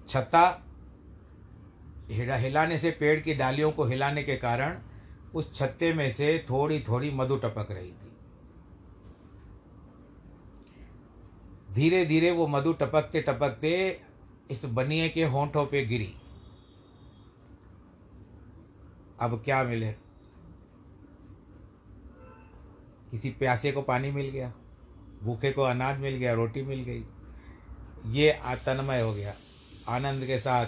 छत्ता 0.09 0.63
हिला, 2.11 2.35
हिलाने 2.35 2.77
से 2.77 2.91
पेड़ 2.91 3.19
की 3.19 3.33
डालियों 3.33 3.71
को 3.71 3.85
हिलाने 3.85 4.23
के 4.23 4.35
कारण 4.37 4.77
उस 5.33 5.53
छत्ते 5.55 5.93
में 5.93 6.09
से 6.11 6.37
थोड़ी 6.49 6.79
थोड़ी 6.79 7.11
मधु 7.11 7.35
टपक 7.35 7.71
रही 7.71 7.91
थी। 7.91 8.06
धीरे 11.77 12.05
धीरे 12.05 12.29
वो 12.31 12.47
मधु 12.47 12.71
टपकते 12.73 13.21
टपकते 13.21 13.71
इस 14.51 14.63
बनिए 14.67 15.09
के 15.09 15.23
होंठों 15.25 15.65
पे 15.65 15.85
गिरी। 15.85 16.13
अब 19.21 19.41
क्या 19.45 19.63
मिले? 19.63 19.91
किसी 23.11 23.29
प्यासे 23.31 23.71
को 23.71 23.81
पानी 23.81 24.11
मिल 24.11 24.29
गया, 24.29 24.51
भूखे 25.23 25.51
को 25.51 25.61
अनाज 25.63 25.99
मिल 25.99 26.15
गया, 26.15 26.33
रोटी 26.33 26.61
मिल 26.63 26.83
गई। 26.83 27.03
ये 28.11 28.31
तन्मय 28.65 29.01
हो 29.01 29.13
गया, 29.13 29.33
आनंद 29.89 30.25
के 30.25 30.39
साथ। 30.39 30.65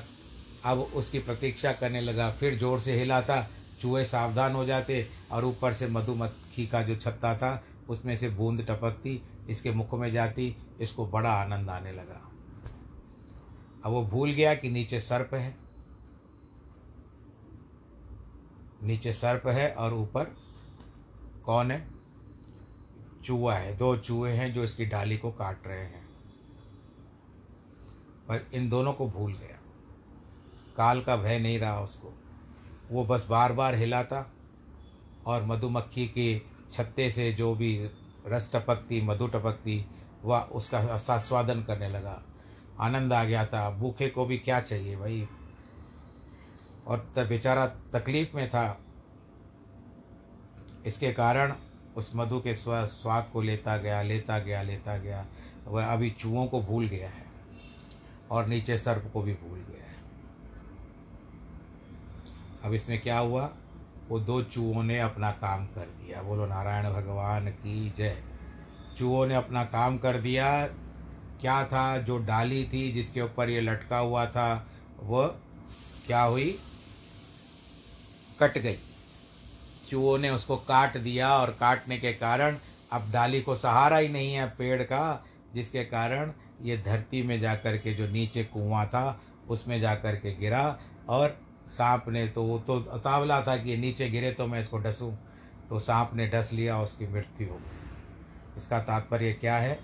अब 0.66 0.80
उसकी 0.80 1.20
प्रतीक्षा 1.20 1.72
करने 1.74 2.02
लगा, 2.02 2.30
फिर 2.32 2.58
ज़ोर 2.58 2.80
से 2.80 3.00
हिलाता, 3.00 3.42
चूहे 3.82 4.06
सावधान 4.06 4.54
हो 4.54 4.66
जाते 4.66 5.06
और 5.32 5.46
ऊपर 5.46 5.74
से 5.74 5.88
मधुमक्खी 5.90 6.68
का 6.68 6.82
जो 6.82 6.96
छत्ता 6.96 7.36
था, 7.36 7.62
उसमें 7.90 8.16
से 8.18 8.30
बूंद 8.32 8.66
टपकती, 8.70 9.22
इसके 9.50 9.72
मुख 9.74 9.94
में 9.96 10.12
जाती 10.14 10.56
इसको 10.80 11.08
बड़ा 11.08 11.32
आनंद 11.32 11.70
आने 11.70 11.92
लगा। 11.92 12.26
अब 13.86 13.92
वो 13.92 14.06
भूल 14.06 14.32
गया 14.32 14.56
कि 14.56 14.70
नीचे 14.70 15.00
सर्प 15.00 15.34
है। 15.34 15.58
नीचे 18.84 19.14
सर्प 19.14 19.48
है 19.48 19.72
और 19.72 19.94
ऊपर 19.94 20.24
कौन 21.46 21.72
है? 21.72 21.88
चूहा 23.24 23.56
है। 23.56 23.78
दो 23.78 23.98
चूहे 23.98 24.34
हैं 24.34 24.54
जो 24.54 24.64
इसकी 24.64 24.86
डाली 24.86 25.18
को 25.18 25.32
काट 25.32 25.68
रहे 25.68 25.84
हैं। 25.84 26.10
पर 28.28 28.48
इन 28.54 28.70
दोनों 28.70 28.94
को 28.94 29.10
भूल 29.10 29.34
गया। 29.34 29.60
काल 30.78 31.02
का 31.02 31.16
भय 31.16 31.40
नहीं 31.40 31.60
रहा 31.60 31.82
उसको। 31.82 32.14
वो 32.92 33.06
बस 33.06 33.28
बार 33.30 33.54
बार 33.54 33.76
हिलाता 33.76 34.32
और 35.26 35.44
मधुमक्खी 35.44 36.08
के 36.08 36.42
छत्ते 36.72 37.12
से 37.12 37.34
जो 37.34 37.56
भी 37.56 37.90
रस 38.28 38.52
टपकती, 38.56 39.02
मधु 39.02 39.28
टपकती 39.28 39.86
वह 40.24 40.40
उसका 40.40 40.78
आस्वादन 41.14 41.64
करने 41.64 41.90
लगा। 41.90 42.24
आनंद 42.80 43.14
आ 43.14 43.24
गया 43.24 43.46
था। 43.46 43.72
भूखे 43.72 44.10
को 44.10 44.26
भी 44.26 44.38
क्या 44.38 44.60
चाहिए 44.60 44.98
भाई? 44.98 45.28
और 46.88 47.14
तब 47.16 47.28
बेचारा 47.28 47.68
तकलीफ़ 47.68 48.36
में 48.36 48.50
था। 48.50 48.80
इसके 50.86 51.14
कारण 51.14 51.56
उस 51.98 52.12
मधु 52.16 52.40
के 52.40 52.56
स्व, 52.56 52.86
स्वाद 52.86 53.30
को 53.34 53.42
लेता 53.42 53.78
गया 53.78 54.02
लेता 54.02 54.40
गया 54.40 54.62
लेता 54.62 54.98
गया। 54.98 55.26
वह 55.68 55.86
अभी 55.86 56.12
चूहों 56.12 56.48
को 56.48 56.62
भूल 56.62 56.88
गया 56.88 57.10
है 57.10 57.26
और 58.32 58.46
नीचे 58.46 58.78
सर्प 58.78 59.10
को 59.14 59.22
भी 59.22 59.34
भूल 59.34 59.60
गया 59.60 59.84
है। 59.84 59.96
अब 62.64 62.74
इसमें 62.74 63.02
क्या 63.02 63.20
हुआ? 63.20 63.54
वो 64.10 64.20
दो 64.20 64.44
चूहों 64.44 64.84
ने 64.84 65.00
अपना 65.00 65.32
काम 65.32 65.66
कर 65.66 65.86
दिया। 65.86 66.22
बोलो, 66.22 66.46
नारायण 66.46 66.94
भगवान 66.94 67.50
की 67.50 67.94
जय। 67.98 68.29
चूहों 69.00 69.26
ने 69.28 69.36
अपना 69.36 69.64
काम 69.66 69.98
कर 69.98 70.18
दिया। 70.18 70.50
क्या 71.42 71.64
था? 71.66 71.98
जो 71.98 72.18
डाली 72.20 72.64
थी 72.64 72.92
जिसके 72.92 73.22
ऊपर 73.22 73.50
ये 73.50 73.62
लटका 73.62 73.98
हुआ 73.98 74.26
था 74.26 74.68
वह 75.00 75.28
क्या 76.08 76.22
हुई? 76.22 76.58
कट 78.40 78.58
गई। 78.58 78.78
चूहों 79.90 80.18
ने 80.18 80.30
उसको 80.30 80.58
काट 80.58 80.98
दिया 80.98 81.34
और 81.34 81.56
काटने 81.60 81.98
के 81.98 82.12
कारण 82.14 82.58
अब 82.92 83.10
डाली 83.12 83.42
को 83.42 83.56
सहारा 83.56 83.98
ही 83.98 84.10
नहीं 84.10 84.34
है 84.34 84.48
पेड़ 84.50 84.82
का, 84.84 85.26
जिसके 85.54 85.84
कारण 85.86 86.32
ये 86.64 86.78
धरती 86.78 87.22
में 87.24 87.40
जा 87.42 87.56
कर 87.56 87.78
के 87.78 87.94
जो 87.94 88.08
नीचे 88.08 88.44
कुआँ 88.44 88.86
था, 88.86 89.20
उसमें 89.50 89.80
जा 89.82 89.96
कर 89.96 90.16
के 90.16 90.36
गिरा 90.36 90.80
और 91.10 91.38
सांप 91.68 92.10
ने 92.10 92.28
तो 92.28 92.44
वो 92.44 92.60
तो 92.60 92.76
उतावला 92.94 93.42
था 93.42 93.58
कि 93.58 93.78
नीचे 93.78 94.10
गिरे 94.10 94.32
तो 94.32 94.48
मैं 94.48 94.60
इसको 94.60 94.78
डसूँ। 94.78 95.14
तो 95.70 95.80
सांप 95.80 96.12
ने 96.14 96.28
डस 96.28 96.50
लिया 96.54 96.82
उसकी 96.82 97.08
मृत्यु 97.08 97.48
हो 97.48 97.56
गई। 97.56 97.79
इसका 98.60 98.80
तात्पर्य 98.80 99.34
क्या 99.34 99.58
है? 99.58 99.80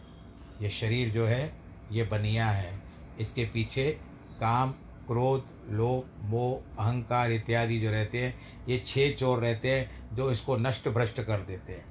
ये 0.61 0.69
शरीर 0.69 1.09
जो 1.09 1.25
है, 1.25 1.53
ये 1.91 2.03
बनिया 2.03 2.47
है। 2.47 2.81
इसके 3.19 3.45
पीछे 3.45 3.91
काम, 4.39 4.71
क्रोध, 5.07 5.45
लोभ, 5.69 6.09
मोह, 6.21 6.83
अहंकार 6.83 7.31
इत्यादि 7.31 7.79
जो 7.79 7.91
रहते 7.91 8.23
हैं, 8.23 8.41
ये 8.69 8.83
छह 8.87 9.11
चोर 9.11 9.39
रहते 9.39 9.71
हैं 9.71 10.15
जो 10.15 10.31
इसको 10.31 10.57
नष्ट 10.57 10.89
भ्रष्ट 10.89 11.21
कर 11.21 11.39
देते 11.39 11.73
हैं। 11.73 11.85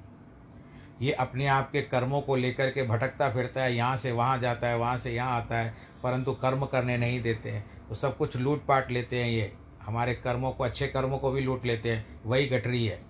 ये 1.01 1.11
अपने 1.11 1.47
आप 1.47 1.71
के 1.71 1.81
कर्मों 1.81 2.21
को 2.21 2.35
लेकर 2.35 2.71
के 2.71 2.83
भटकता 2.83 3.29
फिरता 3.29 3.63
है, 3.63 3.75
यहाँ 3.75 3.97
से 3.97 4.11
वहाँ 4.11 4.39
जाता 4.39 4.67
है, 4.67 4.77
वहाँ 4.77 4.97
से 4.97 5.11
यहाँ 5.11 5.41
आता 5.41 5.57
है, 5.57 5.73
परंतु 6.03 6.33
कर्म 6.33 6.65
करने 6.65 6.97
नहीं 6.97 7.21
देते 7.21 7.51
हैं। 7.51 7.87
तो 7.89 7.95
सब 7.95 8.17
कुछ 8.17 8.37
लूट 8.37 8.65
पाट 8.65 8.91
लेते 8.91 9.23
हैं 9.23 9.29
ये। 9.29 9.53
हमारे 9.83 10.13
कर्मों 10.13 10.51
को, 10.51 10.63
अच्छे 10.63 10.87
कर्मों 10.87 11.17
को 11.17 11.31
भी 11.31 11.41
लूट 11.41 11.65
लेते 11.65 11.91
हैं। 11.91 12.19
वही 12.25 12.45
गटरी 12.45 12.85
है। 12.85 13.01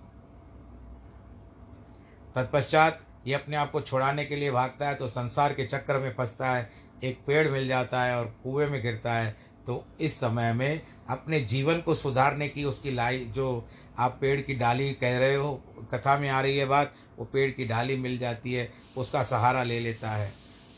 तत्पश्चात 2.34 3.05
ये 3.26 3.34
अपने 3.34 3.56
आप 3.56 3.70
को 3.70 3.80
छुड़ाने 3.80 4.24
के 4.24 4.36
लिए 4.36 4.50
भागता 4.50 4.88
है 4.88 4.94
तो 4.94 5.08
संसार 5.08 5.52
के 5.52 5.64
चक्कर 5.64 5.98
में 5.98 6.12
फंसता 6.14 6.50
है, 6.50 6.70
एक 7.04 7.18
पेड़ 7.26 7.48
मिल 7.48 7.68
जाता 7.68 8.02
है 8.02 8.16
और 8.18 8.26
कुएँ 8.44 8.66
में 8.66 8.82
गिरता 8.82 9.12
है। 9.12 9.36
तो 9.66 9.84
इस 10.00 10.18
समय 10.20 10.52
में 10.52 10.80
अपने 11.10 11.40
जीवन 11.42 11.80
को 11.80 11.94
सुधारने 11.94 12.48
की 12.48 12.64
उसकी 12.64 12.90
लाई, 12.90 13.18
जो 13.26 13.68
आप 13.98 14.18
पेड़ 14.20 14.40
की 14.40 14.54
डाली 14.54 14.92
कह 14.92 15.18
रहे 15.18 15.34
हो, 15.34 15.54
कथा 15.94 16.16
में 16.18 16.28
आ 16.28 16.40
रही 16.40 16.56
है 16.58 16.66
बात, 16.66 16.92
वो 17.18 17.24
पेड़ 17.24 17.50
की 17.50 17.64
डाली 17.64 17.96
मिल 17.96 18.18
जाती 18.18 18.52
है, 18.52 18.72
उसका 18.96 19.22
सहारा 19.22 19.62
ले 19.62 19.80
लेता 19.80 20.10
है, 20.10 20.30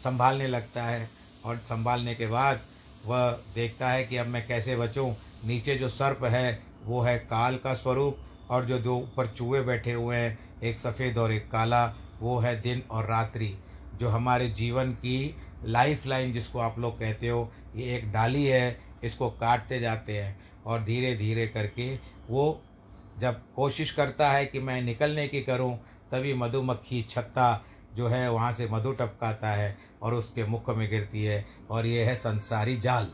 संभालने 0.04 0.46
लगता 0.46 0.82
है 0.82 1.08
और 1.44 1.56
संभालने 1.56 2.14
के 2.14 2.26
बाद 2.26 2.60
वह 3.06 3.30
देखता 3.54 3.90
है 3.90 4.04
कि 4.04 4.16
अब 4.16 4.26
मैं 4.26 4.46
कैसे 4.48 4.76
बचूं। 4.76 5.12
नीचे 5.46 5.74
जो 5.74 5.88
सर्प 5.88 6.24
है, 6.24 6.62
वो 6.84 7.00
है 7.00 7.18
काल 7.20 7.56
का 7.56 7.74
स्वरूप 7.74 8.18
और 8.50 8.64
जो 8.64 8.78
दो 8.78 8.96
ऊपर 8.96 9.26
चूहे 9.28 9.60
बैठे 9.62 9.92
हुए 9.92 10.16
हैं, 10.16 10.38
एक 10.62 10.78
सफ़ेद 10.78 11.18
और 11.18 11.32
एक 11.32 11.50
काला। 11.50 11.86
वो 12.20 12.38
है 12.38 12.60
दिन 12.60 12.82
और 12.90 13.06
रात्रि, 13.06 13.54
जो 14.00 14.08
हमारे 14.08 14.48
जीवन 14.50 14.92
की 14.92 15.36
लाइफ 15.64 16.06
लाइन 16.06 16.32
जिसको 16.32 16.58
आप 16.58 16.78
लोग 16.78 16.98
कहते 16.98 17.28
हो, 17.28 17.50
ये 17.76 17.96
एक 17.96 18.10
डाली 18.12 18.44
है, 18.44 18.78
इसको 19.04 19.28
काटते 19.30 19.80
जाते 19.80 20.18
हैं 20.18 20.38
और 20.66 20.82
धीरे 20.84 21.14
धीरे 21.14 21.46
करके 21.46 21.94
वो 22.28 22.60
जब 23.18 23.40
कोशिश 23.56 23.90
करता 23.90 24.30
है 24.30 24.44
कि 24.46 24.60
मैं 24.60 24.80
निकलने 24.82 25.26
की 25.28 25.40
करूँ, 25.42 25.74
तभी 26.12 26.34
मधुमक्खी 26.34 27.02
छत्ता 27.02 27.64
जो 27.94 28.08
है 28.08 28.30
वहाँ 28.30 28.52
से 28.52 28.68
मधु 28.70 28.92
टपकाता 28.92 29.50
है 29.50 29.76
और 30.02 30.14
उसके 30.14 30.44
मुख 30.44 30.68
में 30.70 30.88
गिरती 30.90 31.24
है 31.24 31.44
और 31.70 31.86
ये 31.86 32.04
है 32.04 32.14
संसारी 32.14 32.76
जाल। 32.76 33.08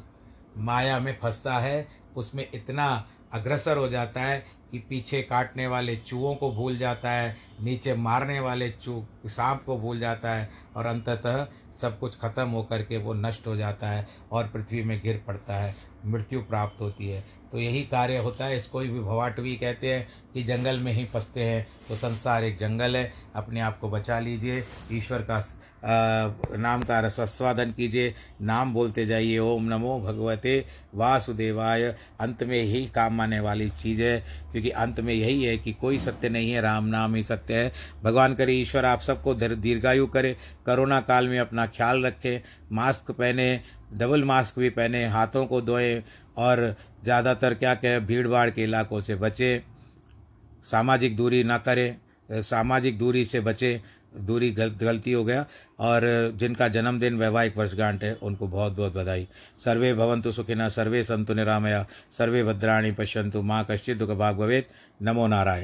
माया 0.59 0.99
में 1.01 1.17
फंसता 1.23 1.59
है, 1.59 1.87
उसमें 2.17 2.47
इतना 2.55 3.07
अग्रसर 3.33 3.77
हो 3.77 3.89
जाता 3.89 4.21
है 4.21 4.45
कि 4.75 4.79
पीछे 4.81 5.21
काटने 5.23 5.67
वाले 5.67 5.95
चूहों 5.97 6.35
को 6.35 6.51
भूल 6.53 6.79
जाता 6.79 7.11
है, 7.11 7.37
नीचे 7.61 7.95
मारने 7.95 8.39
वाले 8.41 8.69
चू, 8.71 9.05
सांप 9.27 9.63
को 9.67 9.77
भूल 9.79 10.01
जाता 10.01 10.35
है 10.35 10.49
और 10.77 10.87
अंततः 10.87 11.47
सब 11.73 11.99
कुछ 11.99 12.17
खत्म 12.19 12.49
होकर 12.49 12.83
के 12.83 12.97
वो 12.97 13.15
नष्ट 13.15 13.47
हो 13.47 13.57
जाता 13.57 13.91
है 13.91 14.07
और 14.33 14.49
पृथ्वी 14.49 14.83
में 14.83 15.01
गिर 15.05 15.23
पड़ता 15.27 15.57
है, 15.57 15.75
मृत्यु 16.07 16.41
प्राप्त 16.41 16.81
होती 16.81 17.09
है। 17.09 17.25
तो 17.53 17.59
यही 17.59 17.83
कार्य 17.83 18.17
होता 18.17 18.45
है, 18.45 18.57
इसको 18.57 18.79
भी 18.79 19.01
भवाटवी 19.01 19.55
कहते 19.57 19.95
हैं 19.95 20.07
कि 20.35 20.43
जंगल 20.43 20.79
में 20.79 20.93
ही 20.93 21.05
फंसते 21.05 21.45
हैं। 21.45 21.67
तो 21.89 21.97
संसार 21.97 22.45
एक 22.45 22.57
जंगल 22.57 22.97
है, 22.97 23.13
अपने 23.35 23.61
आप 23.61 23.79
को 23.79 23.91
बचा 23.91 24.19
लीजिए, 24.21 24.65
ईश्वर 24.93 25.23
का 25.23 25.41
नाम 25.85 26.83
का 26.83 26.99
रसस्वादन 27.01 27.71
कीजिए, 27.71 28.13
नाम 28.43 28.73
बोलते 28.75 29.05
जाइए, 29.07 29.39
ओम 29.39 29.65
नमो 29.65 29.99
भगवते 30.01 30.65
वासुदेवाय। 30.95 31.83
अंत 32.21 32.43
में 32.43 32.57
यही 32.57 32.85
काम 32.87 33.21
आने 33.21 33.41
वाली 33.41 33.69
चीज़ 33.73 34.03
है, 34.03 34.19
क्योंकि 34.53 34.71
अंत 34.71 35.01
में 35.01 35.13
यही 35.15 35.43
है 35.45 35.57
कि 35.59 35.73
कोई 35.73 35.99
सत्य 35.99 36.29
नहीं 36.29 36.51
है, 36.51 36.61
राम 36.61 36.85
नाम 36.87 37.15
ही 37.15 37.23
सत्य 37.23 37.55
है। 37.55 37.73
भगवान 38.05 38.35
करे, 38.35 38.53
ईश्वर 38.53 38.85
आप 38.85 39.01
सबको 39.01 39.35
दीर्घायु 39.35 40.07
करे, 40.07 40.33
कोरोना 40.67 41.01
काल 41.01 41.29
में 41.29 41.39
अपना 41.39 41.67
ख्याल 41.67 42.05
रखें, 42.07 42.41
मास्क 42.73 43.11
पहने, 43.11 43.61
डबल 43.95 44.25
मास्क 44.25 44.59
भी 44.59 44.71
पहने, 44.71 45.05
हाथों 45.07 45.47
को 45.47 45.61
धोएँ, 45.63 46.03
और 46.39 46.75
ज़्यादातर 47.05 47.55
क्या 47.55 47.75
कहें 47.75 48.07
भीड़ 48.07 48.27
भाड़ 48.29 48.49
के 48.51 48.63
इलाकों 48.63 49.01
से 49.01 49.15
बचें, 49.15 49.61
सामाजिक 50.65 51.17
दूरी 51.17 51.43
ना 51.45 51.59
करें, 51.59 51.97
सामाजिक 52.29 52.99
दूरी 52.99 53.25
से 53.25 53.41
बचें 53.41 53.81
दूरी 54.17 54.51
गलत, 54.51 54.83
गलती 54.83 55.13
हो 55.13 55.25
गया 55.25 55.47
और 55.79 56.33
जिनका 56.37 56.69
जन्मदिन 56.69 57.19
वैवाहिक 57.19 57.57
वर्षगांठ 57.57 58.05
है, 58.05 58.15
उनको 58.15 58.47
बहुत 58.47 58.73
बहुत 58.73 58.95
बधाई। 58.95 59.29
सर्वे 59.59 59.95
भवंतु 59.95 60.33
सुखिना 60.33 60.69
सर्वे 60.69 61.03
संतु 61.03 61.35
निरामया, 61.35 61.87
सर्वे 62.13 62.45
भद्राणी 62.45 62.93
पश्यंतु 62.93 63.43
माँ 63.43 63.67
कश्चित 63.71 63.99
दुख 63.99 64.11
भाग 64.11 64.37
भवेद 64.37 64.65
नमो 65.03 65.27
नारायण। 65.27 65.63